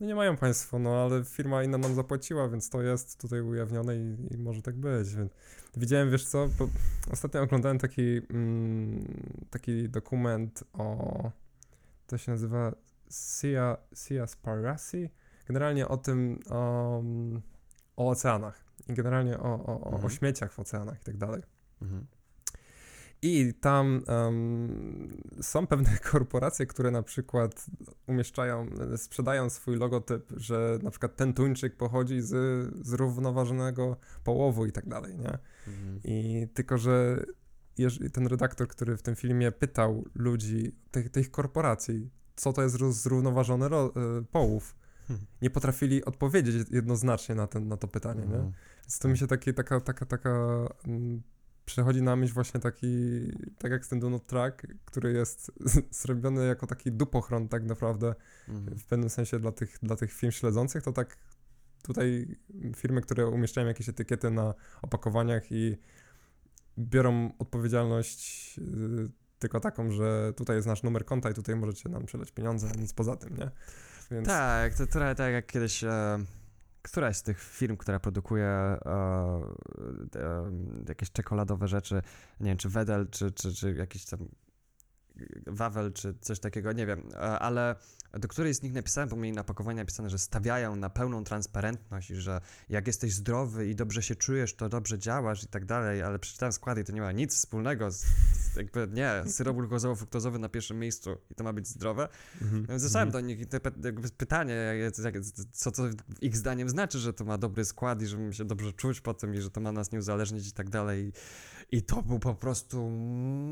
[0.00, 3.96] No nie mają państwo, no ale firma inna nam zapłaciła, więc to jest tutaj ujawnione
[3.96, 5.08] i, i może tak być.
[5.76, 6.48] Widziałem, wiesz co,
[7.10, 9.04] ostatnio oglądałem taki, mm,
[9.50, 11.30] taki dokument o,
[12.06, 12.72] to się nazywa
[13.10, 15.10] Sia, Sia Sparasi,
[15.46, 17.02] generalnie o tym, o,
[17.96, 20.04] o oceanach i generalnie o, o, mhm.
[20.04, 21.42] o śmieciach w oceanach i tak dalej.
[21.82, 22.06] Mhm.
[23.22, 27.66] I tam um, są pewne korporacje, które na przykład
[28.06, 28.66] umieszczają,
[28.96, 32.32] sprzedają swój logotyp, że na przykład ten tuńczyk pochodzi z
[32.86, 35.38] zrównoważonego połowu i tak dalej, nie?
[35.66, 36.00] Mhm.
[36.04, 37.24] I tylko, że
[38.12, 43.68] ten redaktor, który w tym filmie pytał ludzi, tych, tych korporacji, co to jest zrównoważony
[43.68, 44.76] ro, e, połów,
[45.08, 45.26] hmm.
[45.42, 48.34] nie potrafili odpowiedzieć jednoznacznie na, ten, na to pytanie, nie?
[48.34, 48.52] Mhm.
[48.82, 50.30] Więc to mi się taki, taka, taka, taka
[50.86, 51.22] mm,
[51.66, 52.86] przychodzi na myśl właśnie taki,
[53.58, 55.52] tak jak z ten Donut Track, który jest
[56.02, 58.14] zrobiony jako taki dupochron tak naprawdę,
[58.48, 58.78] mhm.
[58.78, 61.16] w pewnym sensie dla tych, dla tych firm śledzących, to tak
[61.82, 62.36] tutaj
[62.76, 65.76] firmy, które umieszczają jakieś etykiety na opakowaniach i
[66.78, 72.06] biorą odpowiedzialność y, tylko taką, że tutaj jest nasz numer konta i tutaj możecie nam
[72.06, 73.50] przeleć pieniądze, nic poza tym, nie?
[74.10, 74.26] Więc...
[74.26, 76.18] Tak, to trochę tak jak kiedyś e,
[76.86, 78.78] któraś z tych firm, która produkuje e,
[80.16, 80.50] e,
[80.88, 82.02] jakieś czekoladowe rzeczy,
[82.40, 84.28] nie wiem, czy Wedel, czy, czy, czy jakiś tam
[85.46, 87.76] Wawel czy coś takiego, nie wiem, e, ale
[88.18, 92.10] do której z nich napisałem, bo mieli na pakowaniu napisane, że stawiają na pełną transparentność
[92.10, 96.02] i że jak jesteś zdrowy i dobrze się czujesz, to dobrze działasz i tak dalej,
[96.02, 100.38] ale przeczytałem składy i to nie ma nic wspólnego z, z jakby, nie, syrop glukozowo-fruktozowy
[100.38, 102.08] na pierwszym miejscu i to ma być zdrowe.
[102.42, 102.78] Mhm.
[102.78, 104.74] Zostałem do nich te, jakby pytanie,
[105.52, 105.82] co to
[106.20, 109.34] ich zdaniem znaczy, że to ma dobry skład i żebym się dobrze czuć po tym
[109.34, 111.12] i że to ma nas nie uzależnić i tak dalej.
[111.70, 112.90] I to był po prostu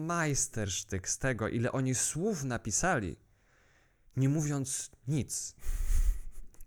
[0.07, 3.17] majstersztyk z tego, ile oni słów napisali,
[4.17, 5.55] nie mówiąc nic.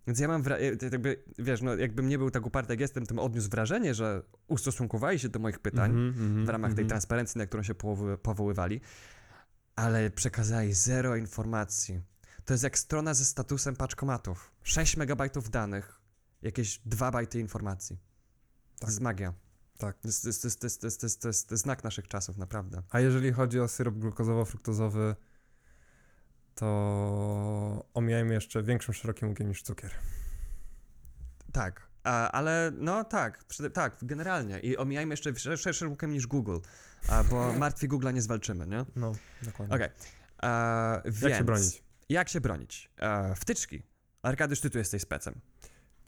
[0.08, 3.24] Więc ja mam, wra- jakby, wiesz, no jakbym nie był tak uparty jak jestem, to
[3.24, 6.76] odniósł wrażenie, że ustosunkowali się do moich pytań mm -hmm, w ramach mm -hmm.
[6.76, 6.88] tej mhm.
[6.88, 8.82] transparencji, na którą się powoły- powoływali,
[9.76, 12.02] ale przekazali zero informacji.
[12.46, 14.52] To jest jak strona ze statusem paczkomatów.
[14.64, 16.02] 6 megabajtów danych,
[16.42, 17.98] jakieś 2 bajty informacji.
[17.98, 18.80] Tak.
[18.80, 19.34] To jest magia.
[19.78, 19.98] Tak.
[19.98, 21.84] To jest, to, jest, to, jest, to, jest, to, jest, to, jest, to jest znak
[21.84, 22.82] naszych czasów, naprawdę.
[22.90, 25.16] A jeżeli chodzi o syrop glukozowo-fruktozowy,
[26.58, 29.92] to omijajmy jeszcze większym szerokim łukiem niż cukier.
[31.52, 33.44] Tak, a, ale no tak,
[33.74, 34.60] tak, generalnie.
[34.60, 36.58] I omijajmy jeszcze szerszym łukiem niż Google,
[37.10, 38.86] a, bo martwi Google'a nie zwalczymy, nie?
[38.96, 39.76] No, dokładnie.
[39.76, 39.90] Okej.
[40.38, 41.30] Okay.
[41.30, 41.84] Jak się bronić?
[42.10, 42.90] Jak się bronić?
[43.00, 43.84] E, wtyczki.
[44.22, 45.42] Arkadiusz, ty tu jesteś specem.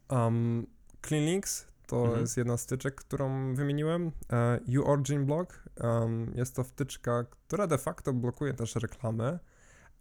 [0.10, 0.68] Um,
[1.02, 2.22] CleanLinks to mhm.
[2.22, 4.12] jest jedna z wtyczek, którą wymieniłem.
[4.32, 9.40] E, UOrigin Block um, jest to wtyczka, która de facto blokuje też reklamy,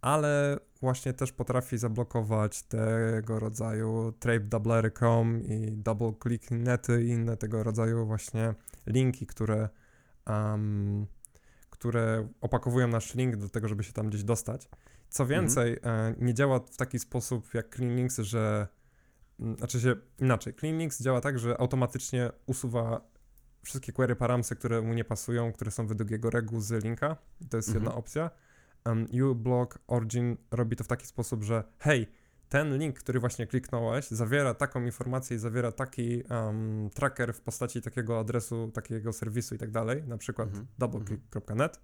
[0.01, 7.63] ale właśnie też potrafi zablokować tego rodzaju trape.com i double click nety i inne tego
[7.63, 8.53] rodzaju właśnie
[8.87, 9.69] linki, które,
[10.27, 11.07] um,
[11.69, 14.69] które opakowują nasz link do tego, żeby się tam gdzieś dostać.
[15.09, 15.41] Co mhm.
[15.41, 16.15] więcej, mhm.
[16.19, 18.67] nie działa w taki sposób jak CleanLinks, że
[19.39, 20.53] Mm, znaczy się inaczej.
[20.53, 23.01] CleanLinks działa tak, że automatycznie usuwa
[23.63, 27.17] wszystkie query paramsy, które mu nie pasują, które są według jego reguł z linka.
[27.49, 27.85] To jest mhm.
[27.85, 28.29] jedna opcja.
[28.85, 32.07] Um, uBlock Origin robi to w taki sposób, że hej,
[32.49, 37.81] ten link, który właśnie kliknąłeś, zawiera taką informację i zawiera taki um, tracker w postaci
[37.81, 40.67] takiego adresu, takiego serwisu i tak dalej, na przykład mhm.
[40.77, 41.79] doubleclick.net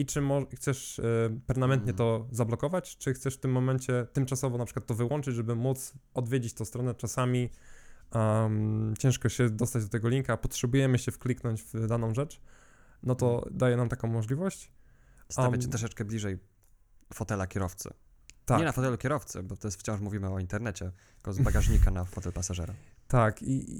[0.00, 0.22] i czy
[0.56, 5.34] chcesz y, permanentnie to zablokować, czy chcesz w tym momencie tymczasowo na przykład to wyłączyć,
[5.34, 6.94] żeby móc odwiedzić tą stronę.
[6.94, 7.50] Czasami
[8.14, 12.40] um, ciężko się dostać do tego linka, potrzebujemy się wkliknąć w daną rzecz,
[13.02, 13.58] no to mhm.
[13.58, 14.72] daje nam taką możliwość.
[15.30, 16.38] Stawiać um, troszeczkę bliżej
[17.14, 17.90] fotela kierowcy.
[18.44, 18.58] Tak.
[18.58, 22.04] Nie na fotelu kierowcy, bo to jest wciąż mówimy o internecie, tylko z bagażnika na
[22.04, 22.74] fotel pasażera.
[23.08, 23.74] Tak, i,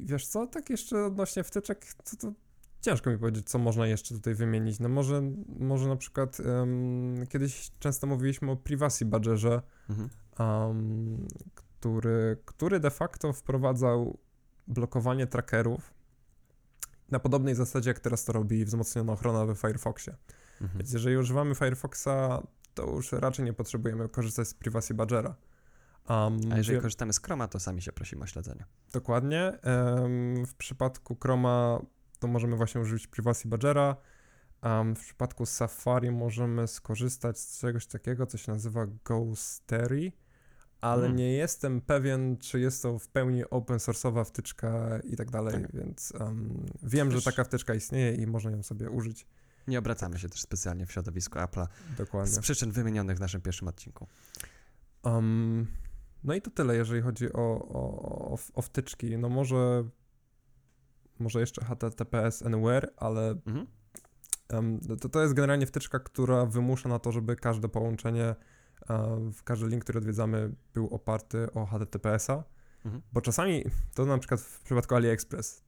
[0.00, 2.32] i, wiesz co, tak jeszcze odnośnie wtyczek, to, to
[2.80, 4.80] ciężko mi powiedzieć, co można jeszcze tutaj wymienić.
[4.80, 5.22] No może,
[5.58, 10.10] może na przykład um, kiedyś często mówiliśmy o privacy badgerze, mhm.
[10.38, 14.18] um, który, który de facto wprowadzał
[14.66, 15.94] blokowanie trackerów
[17.10, 20.16] na podobnej zasadzie, jak teraz to robi wzmocniona ochrona we Firefoxie.
[20.64, 20.78] Mhm.
[20.78, 22.42] Więc jeżeli używamy Firefoxa,
[22.74, 25.36] to już raczej nie potrzebujemy korzystać z privacy badgera.
[26.08, 26.82] Um, A jeżeli wie...
[26.82, 28.64] korzystamy z Chroma, to sami się prosimy o śledzenie.
[28.92, 29.58] Dokładnie.
[29.64, 31.80] Um, w przypadku Chroma
[32.18, 33.96] to możemy właśnie użyć Privacy Badgera.
[34.62, 40.12] Um, w przypadku Safari możemy skorzystać z czegoś takiego, co się nazywa Ghostery,
[40.80, 41.18] ale hmm.
[41.18, 45.72] nie jestem pewien, czy jest to w pełni open source'owa wtyczka i tak dalej, tak.
[45.72, 47.24] więc um, wiem, też...
[47.24, 49.26] że taka wtyczka istnieje i można ją sobie użyć.
[49.68, 51.66] Nie obracamy się też specjalnie w środowisku Apple'a.
[51.98, 52.32] Dokładnie.
[52.32, 54.06] Z przyczyn wymienionych w naszym pierwszym odcinku.
[55.02, 55.66] Um,
[56.24, 59.18] no i to tyle, jeżeli chodzi o, o, o, wtyczki.
[59.18, 59.84] No może
[61.18, 63.66] może jeszcze HTTPS Anywhere, ale mhm.
[64.52, 68.34] um, to, to jest generalnie wtyczka, która wymusza na to, żeby każde połączenie,
[68.88, 72.44] um, każdy link, który odwiedzamy, był oparty o HTTPS-a.
[72.84, 73.02] Mhm.
[73.12, 73.64] Bo czasami,
[73.94, 75.64] to na przykład w przypadku AliExpress,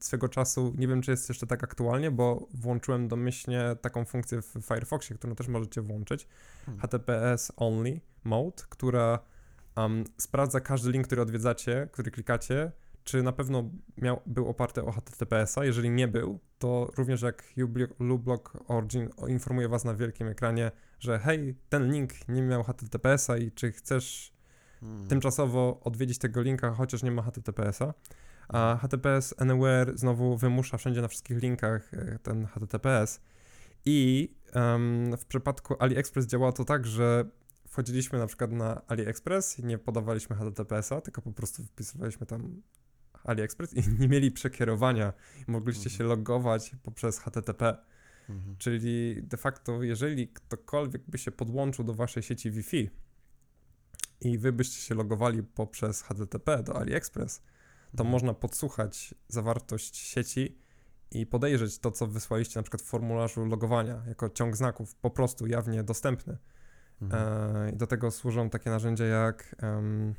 [0.00, 4.54] swego czasu, nie wiem czy jest jeszcze tak aktualnie, bo włączyłem domyślnie taką funkcję w
[4.62, 6.28] Firefoxie, którą też możecie włączyć,
[6.68, 6.78] mhm.
[6.78, 9.18] HTTPS Only Mode, która
[9.76, 12.72] um, sprawdza każdy link, który odwiedzacie, który klikacie,
[13.04, 15.64] czy na pewno miał, był oparty o HTTPS-a.
[15.64, 17.44] Jeżeli nie był, to również jak
[17.98, 23.52] uBlock Origin informuje Was na wielkim ekranie, że hej, ten link nie miał HTTPS-a i
[23.52, 24.35] czy chcesz
[24.80, 25.08] hmm.
[25.08, 27.94] tymczasowo odwiedzić tego linka, chociaż nie ma HTTPS-a.
[28.48, 33.20] A HTTPS Anywhere znowu wymusza wszędzie na wszystkich linkach e, ten HTTPS.
[33.84, 37.24] I um, w przypadku AliExpress działa to tak, że
[37.68, 42.62] wchodziliśmy na przykład na AliExpress i nie podawaliśmy HTTPS-a, tylko po prostu wpisywaliśmy tam
[43.24, 45.12] AliExpress i nie mieli przekierowania.
[45.46, 45.98] Mogliście mhm.
[45.98, 47.76] się logować poprzez HTTP.
[48.28, 48.56] Mhm.
[48.58, 52.90] Czyli de facto, jeżeli ktokolwiek by się podłączył do waszej sieci Wi-Fi
[54.20, 57.38] i wy byście się logowali poprzez HTTP do AliExpress,
[57.96, 58.10] to mhm.
[58.10, 60.58] można podsłuchać zawartość sieci
[61.10, 65.46] i podejrzeć to, co wysłaliście na przykład w formularzu logowania, jako ciąg znaków, po prostu
[65.46, 66.38] jawnie dostępny.
[67.02, 67.56] Mhm.
[67.56, 70.14] E, I do tego służą takie narzędzia jak um,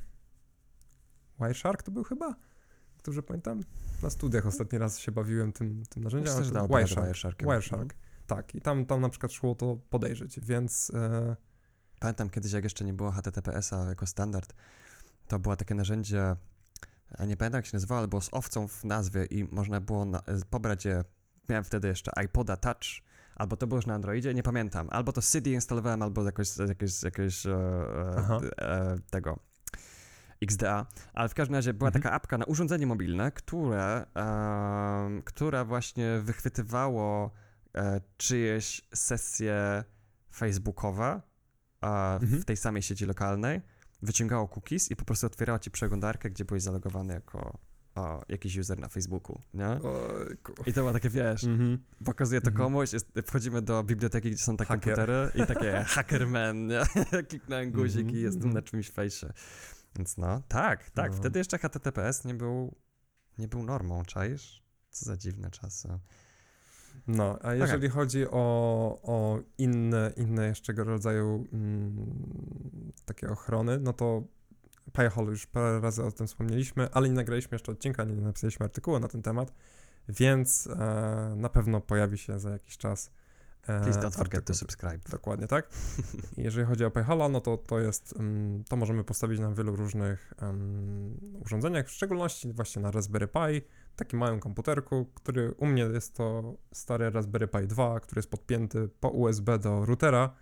[1.39, 2.35] Wireshark to był chyba?
[3.03, 3.61] Dobrze pamiętam?
[4.03, 6.33] Na studiach ostatni raz się bawiłem tym, tym narzędziem.
[6.33, 6.67] Wireshark.
[6.69, 7.43] Wireshark.
[7.43, 7.95] Wireshark.
[8.27, 10.91] Tak, i tam, tam na przykład szło to podejrzeć, więc...
[10.93, 11.35] E...
[11.99, 14.53] Pamiętam kiedyś, jak jeszcze nie było HTTPS-a jako standard,
[15.27, 16.35] to było takie narzędzie,
[17.17, 20.05] a nie pamiętam jak się nazywało, ale było z owcą w nazwie i można było
[20.05, 21.03] na, pobrać je,
[21.49, 23.01] miałem wtedy jeszcze iPoda Touch,
[23.35, 27.03] albo to było już na Androidzie, nie pamiętam, albo to CD instalowałem, albo jakoś, jakoś,
[27.03, 27.51] jakoś e,
[28.61, 29.39] e, tego
[30.41, 32.03] XDA, ale w każdym razie była mhm.
[32.03, 37.31] taka apka na urządzenie mobilne, które, e, która właśnie wychwytywało
[37.75, 39.83] e, czyjeś sesje
[40.33, 41.21] facebookowe
[41.81, 42.41] e, mhm.
[42.41, 43.61] w tej samej sieci lokalnej,
[44.01, 47.59] wyciągało cookies i po prostu otwierało ci przeglądarkę, gdzie byłeś zalogowany jako
[47.97, 49.67] o, jakiś user na Facebooku, nie?
[49.67, 50.53] Ojku.
[50.65, 51.77] I to było takie, wiesz, mm-hmm.
[52.05, 52.57] pokazuje to mm-hmm.
[52.57, 54.95] komuś, jest, wchodzimy do biblioteki, gdzie są takie Hacker.
[54.95, 56.81] komputery i takie hackerman, nie?
[57.29, 59.33] Kliknąłem guzik i jestem na czymś fejsie.
[59.95, 61.17] Więc no, tak, tak, no.
[61.17, 62.75] wtedy jeszcze HTTPS nie był,
[63.37, 64.63] nie był normą, czaisz?
[64.89, 65.99] Co za dziwne czasy.
[67.07, 67.89] No, a jeżeli okay.
[67.89, 74.23] chodzi o, o inne, inne jeszcze rodzaju mm, takie ochrony, no to
[74.93, 78.99] Pi-hole już parę razy o tym wspomnieliśmy, ale nie nagraliśmy jeszcze odcinka, nie napisaliśmy artykułu
[78.99, 79.53] na ten temat,
[80.09, 83.11] więc e, na pewno pojawi się za jakiś czas.
[83.67, 84.99] E, Please don't forget to subscribe.
[85.09, 85.69] Dokładnie tak.
[86.37, 90.33] jeżeli chodzi o Pi-hole, no to to jest, um, to możemy postawić na wielu różnych
[90.41, 93.61] um, urządzeniach, w szczególności właśnie na Raspberry Pi,
[93.97, 98.89] takim małym komputerku, który u mnie jest to stary Raspberry Pi 2, który jest podpięty
[98.99, 100.33] po USB do routera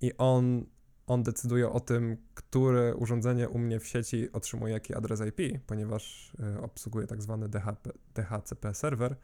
[0.00, 0.64] i on
[1.08, 6.32] on decyduje o tym, które urządzenie u mnie w sieci otrzymuje jaki adres IP, ponieważ
[6.56, 9.16] y, obsługuje tak zwany DHP, DHCP serwer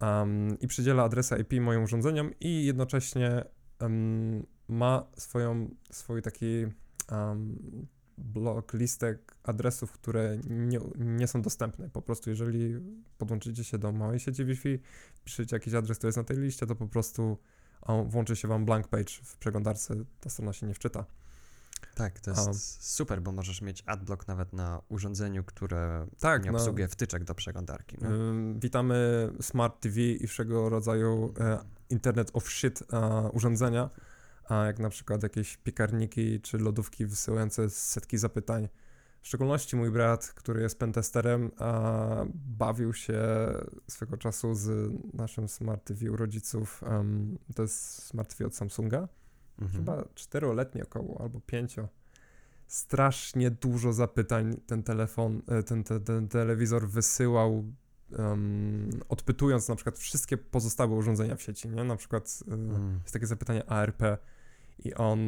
[0.00, 3.44] um, i przydziela adresy IP moim urządzeniom i jednocześnie
[3.80, 6.66] um, ma swoją, swój taki
[7.12, 7.86] um,
[8.18, 11.90] blok, listek adresów, które nie, nie są dostępne.
[11.90, 12.74] Po prostu jeżeli
[13.18, 14.78] podłączycie się do małej sieci Wi-Fi,
[15.24, 17.38] piszecie jakiś adres, który jest na tej liście, to po prostu
[18.06, 21.04] włączy się wam blank page w przeglądarce, ta strona się nie wczyta.
[21.94, 26.50] Tak, to jest a, super, bo możesz mieć adblock nawet na urządzeniu, które tak, nie
[26.50, 26.58] no.
[26.58, 27.96] obsługuje no, wtyczek do przeglądarki.
[28.00, 28.08] No.
[28.54, 31.58] Witamy Smart TV i wszego rodzaju e,
[31.90, 33.90] Internet of Shit e, urządzenia,
[34.48, 38.68] a jak na przykład jakieś piekarniki czy lodówki wysyłające setki zapytań
[39.22, 43.22] w szczególności mój brat, który jest pentesterem, a bawił się
[43.88, 46.82] swego czasu z naszym Smart TV rodziców.
[46.82, 49.08] Um, to jest Smart TV od Samsunga.
[49.58, 49.70] Mhm.
[49.72, 51.88] Chyba czteroletnie około, albo pięcio.
[52.66, 57.64] Strasznie dużo zapytań ten telefon, e, ten, ten, ten telewizor wysyłał,
[58.18, 61.84] um, odpytując na przykład wszystkie pozostałe urządzenia w sieci, nie?
[61.84, 63.00] Na przykład mm.
[63.02, 64.02] jest takie zapytanie ARP
[64.78, 65.18] i on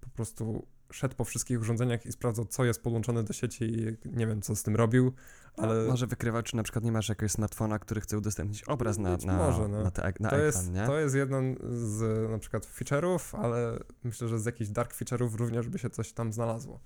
[0.00, 4.26] po prostu szedł po wszystkich urządzeniach i sprawdzał, co jest podłączone do sieci i nie
[4.26, 5.12] wiem, co z tym robił,
[5.58, 5.84] no, ale...
[5.88, 9.36] może wykrywać, czy na przykład nie masz jakiegoś smartfona, który chce udostępnić obraz na, na,
[9.36, 9.82] może, no.
[9.82, 10.86] na, te, na to ekran, jest, nie?
[10.86, 15.68] To jest jeden z na przykład feature'ów, ale myślę, że z jakichś dark feature'ów również
[15.68, 16.80] by się coś tam znalazło.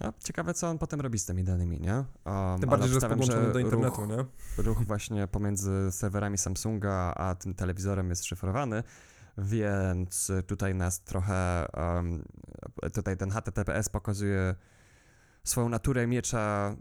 [0.00, 1.94] A ciekawe, co on potem robi z tymi danymi, nie?
[1.94, 4.24] Um, Tym bardziej, że jest podłączony do internetu, ruch, nie?
[4.64, 8.82] Ruch właśnie pomiędzy serwerami Samsunga a tym telewizorem jest szyfrowany,
[9.40, 12.24] więc tutaj nas trochę, um,
[12.94, 14.54] tutaj ten HTTPS pokazuje
[15.44, 16.76] swoją naturę miecza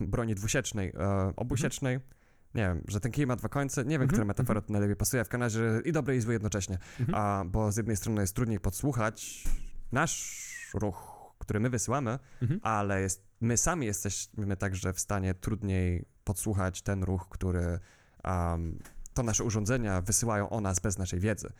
[0.00, 1.94] broni dwusiecznej, e, obusiecznej.
[1.94, 2.14] Mhm.
[2.54, 4.08] Nie wiem, że ten kij ma dwa końce, nie wiem, mhm.
[4.08, 4.72] która metafora mhm.
[4.72, 7.18] najlepiej pasuje, w razie i dobre i złe jednocześnie, mhm.
[7.18, 9.44] a, bo z jednej strony jest trudniej podsłuchać
[9.92, 12.60] nasz ruch, który my wysyłamy, mhm.
[12.62, 17.78] ale jest, my sami jesteśmy także w stanie trudniej podsłuchać ten ruch, który
[18.24, 18.78] um,
[19.14, 21.52] to nasze urządzenia wysyłają o nas bez naszej wiedzy.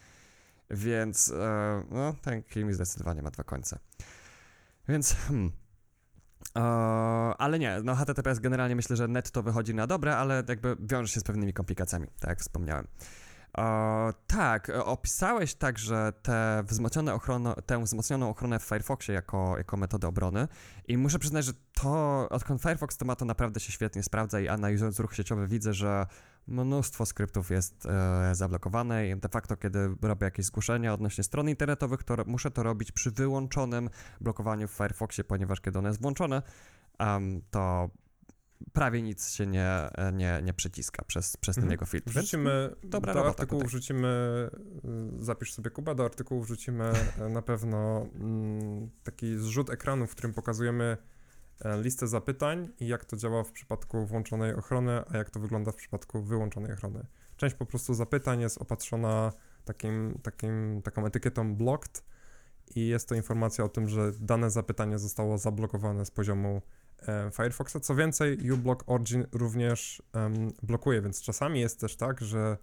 [0.71, 3.79] Więc e, no, ten kij zdecydowanie ma dwa końce.
[4.89, 5.53] Więc hmm.
[6.57, 6.61] E,
[7.39, 11.21] ale nie, no HTTPS generalnie myślę, że netto wychodzi na dobre, ale jakby wiąże się
[11.21, 12.87] z pewnymi komplikacjami, tak jak wspomniałem.
[13.59, 20.09] E, tak, opisałeś także tę wzmocnioną ochronę, tę wzmocnioną ochronę w Firefoxie jako, jako metodę
[20.09, 20.48] obrony.
[20.88, 24.48] I muszę przyznać, że to, odkąd Firefox to ma, to naprawdę się świetnie sprawdza i
[24.48, 26.07] analizując ruch sieciowy widzę, że
[26.46, 32.02] mnóstwo skryptów jest e, zablokowane i de facto, kiedy robię jakieś zgłoszenia odnośnie stron internetowych,
[32.02, 33.90] to muszę to robić przy wyłączonym
[34.20, 36.42] blokowaniu w Firefoxie, ponieważ kiedy ono jest włączone,
[36.98, 37.90] um, to
[38.72, 39.70] prawie nic się nie,
[40.12, 41.72] nie, nie przyciska przez, przez ten mhm.
[41.72, 42.11] jego filtr.
[42.11, 43.68] Wrzucimy dobra do artykułu, tutaj.
[43.68, 44.09] wrzucimy,
[45.20, 50.11] y, zapisz sobie Kuba, do artykułu wrzucimy e, na pewno mm, taki zrzut ekranu, w
[50.11, 50.96] którym pokazujemy
[51.61, 55.72] E, listę zapytań i jak to działa w przypadku włączonej ochrony, a jak to wygląda
[55.72, 57.07] w przypadku wyłączonej ochrony.
[57.36, 59.32] część po prostu zapytań jest opatrzona
[59.64, 62.05] takim, takim, taką etykietą blocked
[62.76, 66.62] i jest to informacja o tym, że dane zapytanie zostało zablokowane z poziomu
[67.32, 67.76] Firefoxa.
[67.82, 72.59] Co więcej, uBlock Origin również um, blokuje, więc czasami jest też tak, że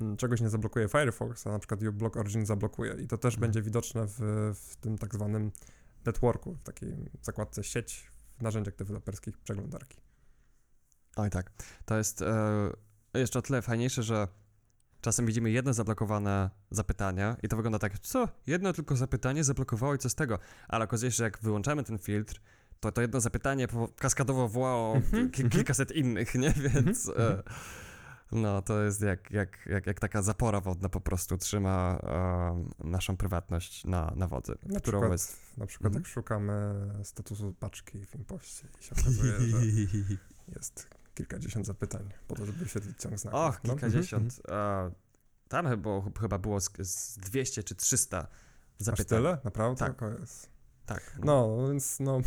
[0.00, 3.40] m, czegoś nie zablokuje Firefox, a na przykład uBlock Origin zablokuje i to też Mhm.
[3.40, 4.18] będzie widoczne w,
[4.54, 5.52] w tym tak zwanym
[6.06, 10.00] networku, w takiej zakładce sieć w narzędziach deweloperskich przeglądarki.
[11.16, 11.50] Oj tak.
[11.84, 12.70] To jest e,
[13.14, 14.28] jeszcze o tyle fajniejsze, że
[15.00, 18.28] czasem widzimy jedno zablokowane zapytanie i to wygląda tak, co?
[18.46, 20.38] Jedno tylko zapytanie zablokowało i co z tego?
[20.68, 22.40] Ale okazuje się, że jak wyłączamy ten filtr,
[22.80, 23.66] to to jedno zapytanie
[23.96, 25.50] kaskadowo wołało Mhm, mhm.
[25.50, 26.52] kilkaset innych, nie?
[26.52, 27.42] Więc Mhm, e,
[28.32, 33.16] no to jest jak, jak, jak, jak taka zapora wodna po prostu trzyma e, naszą
[33.16, 35.58] prywatność na, na wodzy, Na którą przykład, jest...
[35.58, 39.58] na przykład jak szukamy statusu paczki w impoście i się okazuje, że
[40.56, 43.40] jest kilkadziesiąt zapytań po to, żeby wyświetlić ciąg znaków.
[43.40, 44.40] Och, No, kilkadziesiąt.
[44.48, 44.90] E,
[45.48, 48.34] tam chyba, chyba było z, z 200 czy 300 mhm.
[48.80, 49.18] Aż zapytań.
[49.18, 49.38] tyle?
[49.44, 49.78] Naprawdę?
[49.78, 50.00] Tak.
[50.94, 51.18] Tak.
[51.24, 52.20] No, więc no...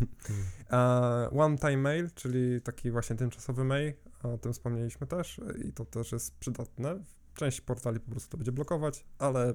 [0.70, 3.92] e, One-time mail, czyli taki właśnie tymczasowy mail,
[4.22, 7.04] o tym wspomnieliśmy też i to też jest przydatne.
[7.34, 9.54] Część portali po prostu to będzie blokować, ale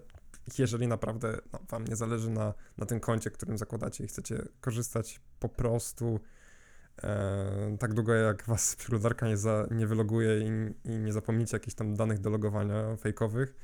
[0.58, 5.22] jeżeli naprawdę no, wam nie zależy na, na tym koncie, którym zakładacie i chcecie korzystać
[5.40, 6.20] po prostu
[7.04, 11.76] e, tak długo, jak was przeglądarka nie, za, nie wyloguje i, i nie zapomnicie jakichś
[11.76, 13.56] tam danych do logowania fejkowych,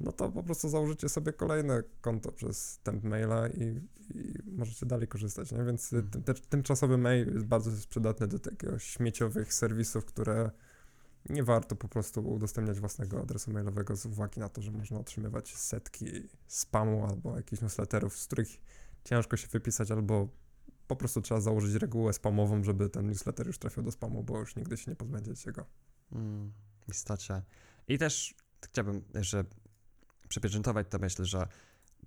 [0.00, 3.80] no to po prostu założycie sobie kolejne konto przez temp maila i,
[4.14, 5.64] i możecie dalej korzystać, nie?
[5.64, 6.10] Więc Mhm.
[6.10, 10.50] tym, te, tymczasowy mail jest bardzo przydatny do takiego śmieciowych serwisów, które
[11.28, 15.56] nie warto po prostu udostępniać własnego adresu mailowego z uwagi na to, że można otrzymywać
[15.56, 16.06] setki
[16.46, 18.48] spamu albo jakichś newsletterów, z których
[19.04, 20.28] ciężko się wypisać, albo
[20.86, 24.56] po prostu trzeba założyć regułę spamową, żeby ten newsletter już trafił do spamu, bo już
[24.56, 25.66] nigdy się nie pozbędziecie go.
[26.12, 26.52] Mm,
[26.88, 27.42] w istocie.
[27.88, 28.34] I też
[28.64, 29.44] chciałbym jeszcze
[30.28, 31.48] przypieczętować to myśl, że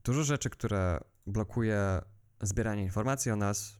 [0.03, 2.01] dużo rzeczy, które blokuje
[2.41, 3.79] zbieranie informacji o nas,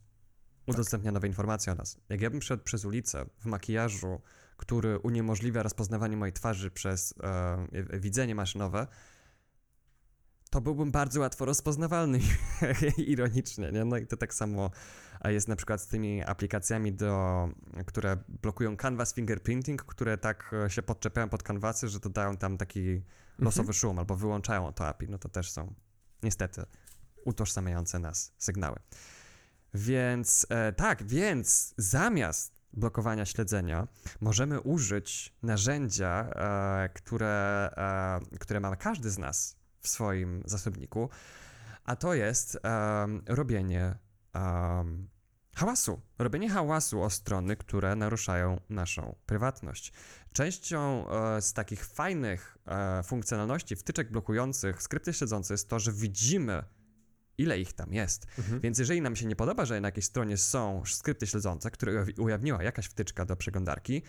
[0.67, 1.97] udostępnia nowe informacje o nas.
[2.09, 4.21] Jak ja bym szedł przez ulicę w makijażu,
[4.57, 8.87] który uniemożliwia rozpoznawanie mojej twarzy przez e, widzenie maszynowe,
[10.49, 12.19] to byłbym bardzo łatwo rozpoznawalny,
[12.97, 13.85] ironicznie, nie?
[13.85, 14.71] No i to tak samo
[15.25, 17.49] jest na przykład z tymi aplikacjami, do,
[17.85, 23.01] które blokują canvas fingerprinting, które tak e, się podczepiają pod kanwasy, że dodają tam taki
[23.39, 25.09] losowy szum albo wyłączają to API.
[25.09, 25.73] No to też są
[26.23, 26.65] niestety
[27.25, 28.79] utożsamiające nas sygnały.
[29.73, 33.87] Więc e, tak, więc zamiast blokowania śledzenia
[34.21, 37.69] możemy użyć narzędzia, e, które,
[38.31, 41.09] e, które ma każdy z nas w swoim zasobniku,
[41.83, 43.95] a to jest em, robienie
[44.33, 45.09] em,
[45.59, 46.01] hałasu.
[46.19, 49.93] Robienie hałasu o strony, które naruszają naszą prywatność.
[50.33, 56.63] Częścią e, z takich fajnych e, funkcjonalności, wtyczek blokujących skrypty śledzące jest to, że widzimy,
[57.37, 58.27] ile ich tam jest.
[58.37, 58.59] Mhm.
[58.59, 62.21] Więc jeżeli nam się nie podoba, że na jakiejś stronie są skrypty śledzące, które ujaw-
[62.21, 64.01] ujawniła jakaś wtyczka do przeglądarki,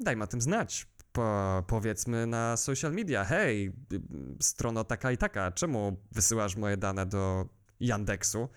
[0.00, 0.86] dajmy o tym znać.
[1.12, 4.00] Po, powiedzmy na social media, hej, y,
[4.40, 7.48] strono taka i taka, czemu wysyłasz moje dane do
[7.80, 8.48] Yandexu?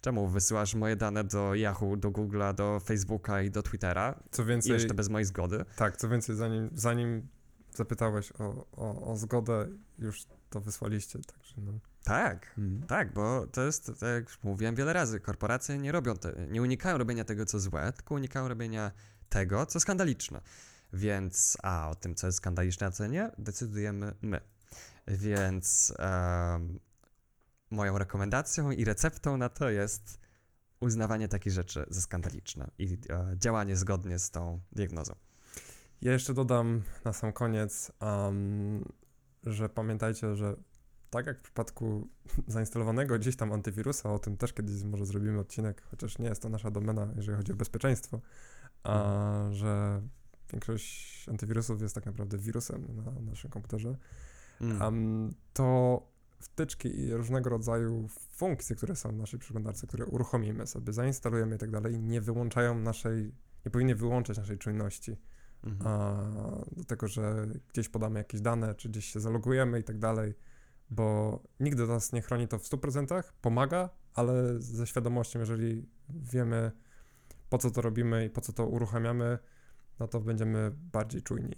[0.00, 4.22] Czemu wysyłasz moje dane do Yahoo, do Google'a, do Facebooka i do Twittera?
[4.30, 5.64] Co I więcej, jeszcze bez mojej zgody?
[5.76, 7.28] tak, co więcej, zanim, zanim
[7.74, 9.68] zapytałeś o, o, o zgodę,
[9.98, 11.72] już to wysłaliście, także no.
[12.04, 12.54] Tak,
[12.88, 16.62] tak, bo to jest, tak jak już mówiłem wiele razy, korporacje nie robią, te, nie
[16.62, 18.92] unikają robienia tego, co złe, tylko unikają robienia
[19.28, 20.40] tego, co skandaliczne.
[20.92, 24.40] Więc, a o tym, co jest skandaliczne, a co nie, decydujemy my.
[25.06, 26.80] Więc em,
[27.70, 30.20] moją rekomendacją i receptą na to jest
[30.80, 35.14] uznawanie takich rzeczy za skandaliczne i e, działanie zgodnie z tą diagnozą.
[36.02, 38.84] Ja jeszcze dodam na sam koniec, um,
[39.44, 40.56] że pamiętajcie, że
[41.10, 42.08] tak jak w przypadku
[42.46, 46.48] zainstalowanego gdzieś tam antywirusa, o tym też kiedyś może zrobimy odcinek, chociaż nie jest to
[46.48, 48.20] nasza domena, jeżeli chodzi o bezpieczeństwo,
[48.82, 49.04] a
[49.50, 50.02] że
[50.52, 53.96] większość antywirusów jest tak naprawdę wirusem na naszym komputerze,
[54.60, 56.02] um, to
[56.38, 61.58] wtyczki i różnego rodzaju funkcje, które są w naszej przeglądarce, które uruchomimy sobie, zainstalujemy i
[61.58, 63.32] tak dalej, nie wyłączają naszej,
[63.64, 65.16] nie powinny wyłączać naszej czujności
[65.64, 65.86] Mhm.
[65.86, 66.16] a,
[66.76, 70.34] do tego, że gdzieś podamy jakieś dane, czy gdzieś się zalogujemy i tak dalej,
[70.90, 76.72] bo nigdy nas nie chroni to w 100%, pomaga, ale ze świadomością, jeżeli wiemy
[77.50, 79.38] po co to robimy i po co to uruchamiamy,
[80.00, 81.54] no to będziemy bardziej czujni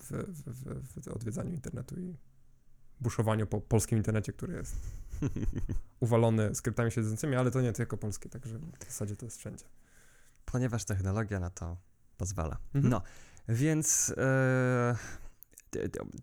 [0.00, 2.16] w, w, w, w odwiedzaniu internetu i
[3.04, 4.76] buszowaniu po polskim internecie, który jest
[6.00, 9.64] uwalony skryptami siedzącymi, ale to nie tylko polskie, także w zasadzie to jest wszędzie.
[10.44, 11.76] Ponieważ technologia na to
[12.16, 12.58] pozwala.
[12.74, 12.90] Mhm.
[12.90, 13.02] No,
[13.48, 14.96] Więc e,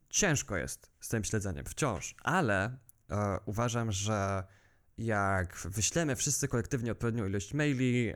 [0.09, 2.77] ciężko jest z tym śledzeniem wciąż, ale
[3.09, 4.43] e, uważam, że
[4.97, 8.15] jak wyślemy wszyscy kolektywnie odpowiednią ilość maili, e,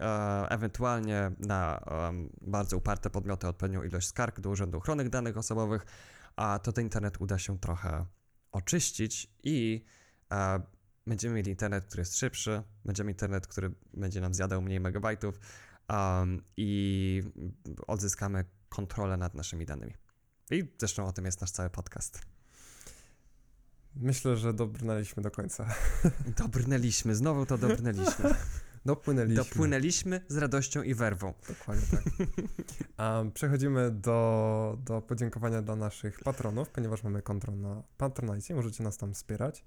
[0.50, 5.86] ewentualnie na em, bardzo uparte podmioty odpowiednią ilość skarg do Urzędu Ochrony Danych Osobowych,
[6.36, 8.06] a to ten internet uda się trochę
[8.56, 9.86] oczyścić i
[10.32, 10.62] e,
[11.08, 15.40] będziemy mieli internet, który jest szybszy, będziemy mieli internet, który będzie nam zjadał mniej megabajtów
[15.90, 17.24] um, i
[17.88, 19.94] odzyskamy kontrolę nad naszymi danymi.
[20.52, 22.22] I zresztą o tym jest nasz cały podcast.
[23.96, 25.76] Myślę, że dobrnęliśmy do końca.
[26.38, 28.36] Dobrnęliśmy, znowu to dobrnęliśmy.
[28.86, 29.44] Dopłynęliśmy.
[29.44, 31.34] Dopłynęliśmy z radością i werwą.
[31.48, 32.04] Dokładnie tak.
[33.34, 39.14] Przechodzimy do, do podziękowania dla naszych patronów, ponieważ mamy konto na Patronite, możecie nas tam
[39.14, 39.66] wspierać.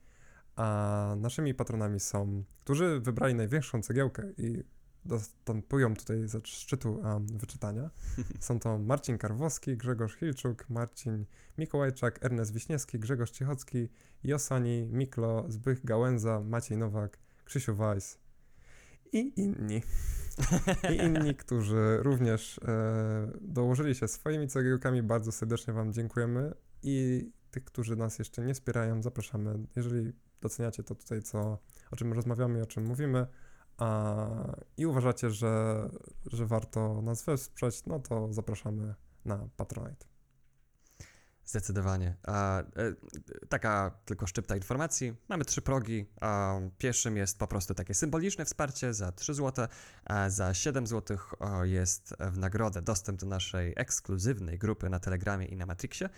[0.57, 4.65] A naszymi patronami są, którzy wybrali największą cegiełkę i
[5.05, 7.91] dostępują tutaj ze szczytu um, wyczytania.
[8.41, 11.25] Są to Marcin Karwowski, Grzegorz Hilczuk, Marcin
[11.59, 13.89] Mikołajczak, Ernest Wiśniewski, Grzegorz Ciechocki,
[14.25, 18.19] Josani, Miklo, Zbych Gałęza, Maciej Nowak, Krzysiu Weiss
[19.13, 19.83] i inni.
[20.91, 25.03] I inni, którzy również e, dołożyli się swoimi cegiełkami.
[25.03, 26.55] Bardzo serdecznie Wam dziękujemy.
[26.83, 29.59] I tych, którzy nas jeszcze nie wspierają, zapraszamy.
[29.77, 31.59] Jeżeli doceniacie to tutaj, co,
[31.91, 33.27] o czym rozmawiamy i o czym mówimy,
[33.79, 34.27] a,
[34.77, 35.89] i uważacie, że,
[36.27, 38.95] że warto nas wesprzeć, no to zapraszamy
[39.25, 40.07] na Patronite.
[41.49, 42.17] Zdecydowanie.
[42.27, 42.65] A, e,
[43.49, 45.15] taka tylko szczypta informacji.
[45.29, 46.07] Mamy trzy progi.
[46.79, 49.67] Pierwszym jest po prostu takie symboliczne wsparcie za 3 zł,
[50.05, 51.19] a za 7 zł
[51.63, 56.09] jest w nagrodę dostęp do naszej ekskluzywnej grupy na Telegramie i na Matrixie.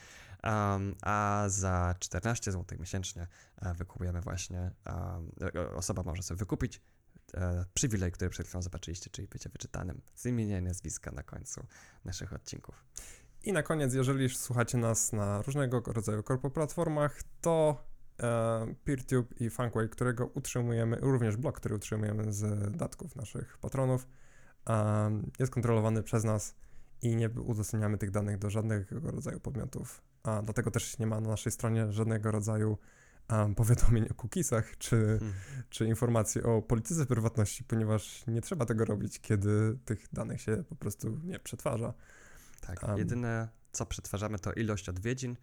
[1.03, 3.27] A za 14 zł miesięcznie
[3.57, 4.71] e, wykupujemy właśnie,
[5.55, 6.81] e, osoba może sobie wykupić
[7.35, 11.67] e, przywilej, który przed chwilą zobaczyliście, czyli bycie wyczytanym z imienia i nazwiska na końcu
[12.05, 12.85] naszych odcinków.
[13.45, 17.85] I na koniec, jeżeli słuchacie nas na różnego rodzaju korpoplatformach, to
[18.23, 24.07] e, PeerTube i Funkway, którego utrzymujemy, również blog, który utrzymujemy z datków naszych patronów,
[24.69, 26.55] e, jest kontrolowany przez nas
[27.03, 30.03] i nie udostępniamy tych danych do żadnego rodzaju podmiotów.
[30.23, 32.79] A dlatego też nie ma na naszej stronie żadnego rodzaju
[33.31, 35.33] um, powiadomień o cookiesach czy, Hmm.
[35.71, 40.75] czy informacji o polityce prywatności, ponieważ nie trzeba tego robić, kiedy tych danych się po
[40.75, 41.95] prostu nie przetwarza.
[42.61, 42.99] Tak, Am.
[42.99, 45.37] jedyne co przetwarzamy to ilość odwiedzin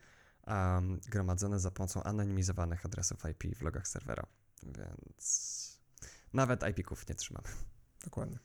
[0.48, 4.26] um, gromadzone za pomocą anonimizowanych adresów IP w logach serwera,
[4.64, 5.58] więc
[6.34, 7.48] nawet IP-ków nie trzymamy.
[8.04, 8.40] Dokładnie.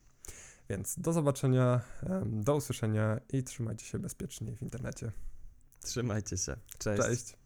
[0.70, 1.80] Więc do zobaczenia,
[2.24, 5.12] do usłyszenia i trzymajcie się bezpiecznie w internecie.
[5.80, 6.56] Trzymajcie się.
[6.78, 7.02] Cześć.
[7.02, 7.41] Cześć.